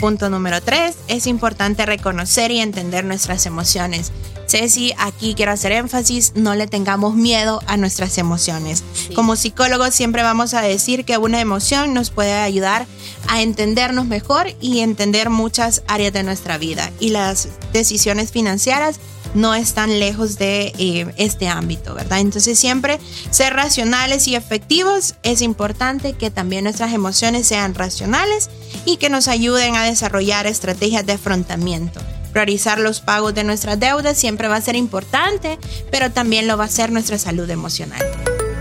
Punto 0.00 0.28
número 0.28 0.60
tres, 0.60 0.96
es 1.08 1.26
importante 1.26 1.86
reconocer 1.86 2.50
y 2.50 2.60
entender 2.60 3.04
nuestras 3.04 3.46
emociones. 3.46 4.12
Ceci, 4.54 4.92
aquí 4.98 5.34
quiero 5.34 5.50
hacer 5.50 5.72
énfasis, 5.72 6.34
no 6.36 6.54
le 6.54 6.68
tengamos 6.68 7.16
miedo 7.16 7.60
a 7.66 7.76
nuestras 7.76 8.18
emociones. 8.18 8.84
Como 9.16 9.34
psicólogos 9.34 9.96
siempre 9.96 10.22
vamos 10.22 10.54
a 10.54 10.62
decir 10.62 11.04
que 11.04 11.18
una 11.18 11.40
emoción 11.40 11.92
nos 11.92 12.10
puede 12.10 12.34
ayudar 12.34 12.86
a 13.26 13.42
entendernos 13.42 14.06
mejor 14.06 14.46
y 14.60 14.78
entender 14.78 15.28
muchas 15.28 15.82
áreas 15.88 16.12
de 16.12 16.22
nuestra 16.22 16.56
vida. 16.56 16.88
Y 17.00 17.08
las 17.08 17.48
decisiones 17.72 18.30
financieras 18.30 19.00
no 19.34 19.56
están 19.56 19.98
lejos 19.98 20.38
de 20.38 20.72
eh, 20.78 21.12
este 21.16 21.48
ámbito, 21.48 21.92
¿verdad? 21.92 22.20
Entonces 22.20 22.56
siempre 22.56 23.00
ser 23.30 23.54
racionales 23.54 24.28
y 24.28 24.36
efectivos 24.36 25.16
es 25.24 25.42
importante 25.42 26.12
que 26.12 26.30
también 26.30 26.62
nuestras 26.62 26.92
emociones 26.92 27.48
sean 27.48 27.74
racionales 27.74 28.50
y 28.84 28.98
que 28.98 29.10
nos 29.10 29.26
ayuden 29.26 29.74
a 29.74 29.82
desarrollar 29.82 30.46
estrategias 30.46 31.04
de 31.04 31.14
afrontamiento. 31.14 32.00
Priorizar 32.34 32.80
los 32.80 33.00
pagos 33.00 33.32
de 33.32 33.44
nuestras 33.44 33.78
deudas 33.78 34.18
siempre 34.18 34.48
va 34.48 34.56
a 34.56 34.60
ser 34.60 34.74
importante, 34.74 35.56
pero 35.92 36.10
también 36.10 36.48
lo 36.48 36.56
va 36.56 36.64
a 36.64 36.68
ser 36.68 36.90
nuestra 36.90 37.16
salud 37.16 37.48
emocional. 37.48 38.02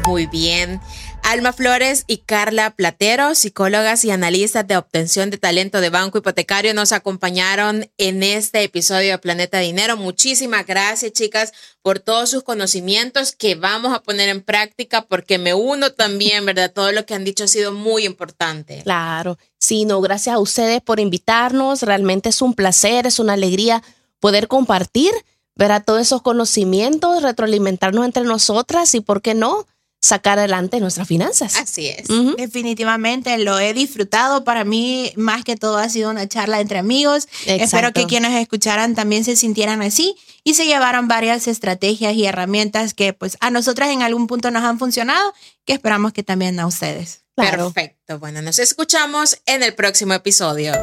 Muy 0.06 0.28
bien. 0.28 0.80
Alma 1.24 1.54
Flores 1.54 2.04
y 2.08 2.18
Carla 2.18 2.72
Platero, 2.72 3.34
psicólogas 3.34 4.04
y 4.04 4.12
analistas 4.12 4.68
de 4.68 4.76
obtención 4.76 5.30
de 5.30 5.38
talento 5.38 5.80
de 5.80 5.90
Banco 5.90 6.18
Hipotecario, 6.18 6.74
nos 6.74 6.92
acompañaron 6.92 7.90
en 7.98 8.24
este 8.24 8.62
episodio 8.64 9.12
de 9.12 9.18
Planeta 9.18 9.60
Dinero. 9.60 9.96
Muchísimas 9.96 10.68
gracias, 10.68 11.14
chicas, 11.14 11.54
por 11.82 12.00
todos 12.00 12.30
sus 12.30 12.44
conocimientos 12.44 13.32
que 13.32 13.56
vamos 13.56 13.94
a 13.94 14.04
poner 14.04 14.28
en 14.28 14.42
práctica 14.42 15.04
porque 15.04 15.38
me 15.38 15.54
uno 15.54 15.94
también, 15.94 16.46
¿verdad? 16.46 16.74
Todo 16.74 16.92
lo 16.92 17.06
que 17.06 17.14
han 17.14 17.24
dicho 17.24 17.46
ha 17.46 17.48
sido 17.48 17.72
muy 17.72 18.06
importante. 18.06 18.82
Claro, 18.84 19.40
sí, 19.58 19.86
no, 19.86 20.02
gracias 20.02 20.36
a 20.36 20.40
ustedes 20.40 20.82
por 20.82 21.00
invitarnos. 21.00 21.84
Realmente 21.84 22.30
es 22.30 22.42
un 22.42 22.54
placer, 22.54 23.08
es 23.08 23.20
una 23.20 23.34
alegría 23.34 23.82
poder 24.20 24.50
compartir, 24.50 25.14
¿verdad? 25.56 25.84
Todos 25.86 26.02
esos 26.02 26.22
conocimientos, 26.22 27.24
retroalimentarnos 27.24 28.04
entre 28.04 28.24
nosotras 28.24 28.94
y, 28.94 29.00
¿por 29.00 29.22
qué 29.22 29.34
no? 29.34 29.66
Sacar 30.04 30.38
adelante 30.38 30.82
nuestras 30.82 31.08
finanzas. 31.08 31.56
Así 31.56 31.88
es. 31.88 32.08
Definitivamente 32.38 33.38
lo 33.38 33.58
he 33.58 33.74
disfrutado. 33.74 34.44
Para 34.44 34.66
mí, 34.66 35.14
más 35.16 35.46
que 35.46 35.56
todo, 35.56 35.78
ha 35.78 35.88
sido 35.88 36.12
una 36.12 36.28
charla 36.28 36.60
entre 36.60 36.78
amigos. 36.78 37.30
Espero 37.46 37.94
que 37.94 38.06
quienes 38.06 38.34
escucharan 38.40 38.96
también 38.96 39.24
se 39.24 39.38
sintieran 39.38 39.82
así 39.82 40.16
y 40.44 40.56
se 40.56 40.66
llevaran 40.66 41.08
varias 41.08 41.48
estrategias 41.48 42.14
y 42.16 42.26
herramientas 42.26 42.94
que 42.94 43.14
pues 43.14 43.38
a 43.40 43.50
nosotras 43.50 43.90
en 43.92 44.02
algún 44.02 44.28
punto 44.28 44.52
nos 44.52 44.64
han 44.64 44.78
funcionado, 44.78 45.34
que 45.66 45.72
esperamos 45.72 46.12
que 46.12 46.22
también 46.22 46.60
a 46.60 46.68
ustedes. 46.68 47.24
Perfecto. 47.36 48.20
Bueno, 48.20 48.42
nos 48.42 48.60
escuchamos 48.60 49.40
en 49.46 49.64
el 49.64 49.74
próximo 49.74 50.14
episodio. 50.14 50.74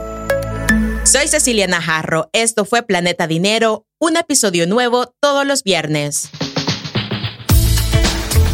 Soy 1.04 1.28
Cecilia 1.28 1.66
Najarro. 1.66 2.30
Esto 2.32 2.64
fue 2.64 2.82
Planeta 2.82 3.26
Dinero, 3.26 3.84
un 3.98 4.16
episodio 4.16 4.66
nuevo 4.66 5.14
todos 5.20 5.46
los 5.46 5.62
viernes. 5.62 6.30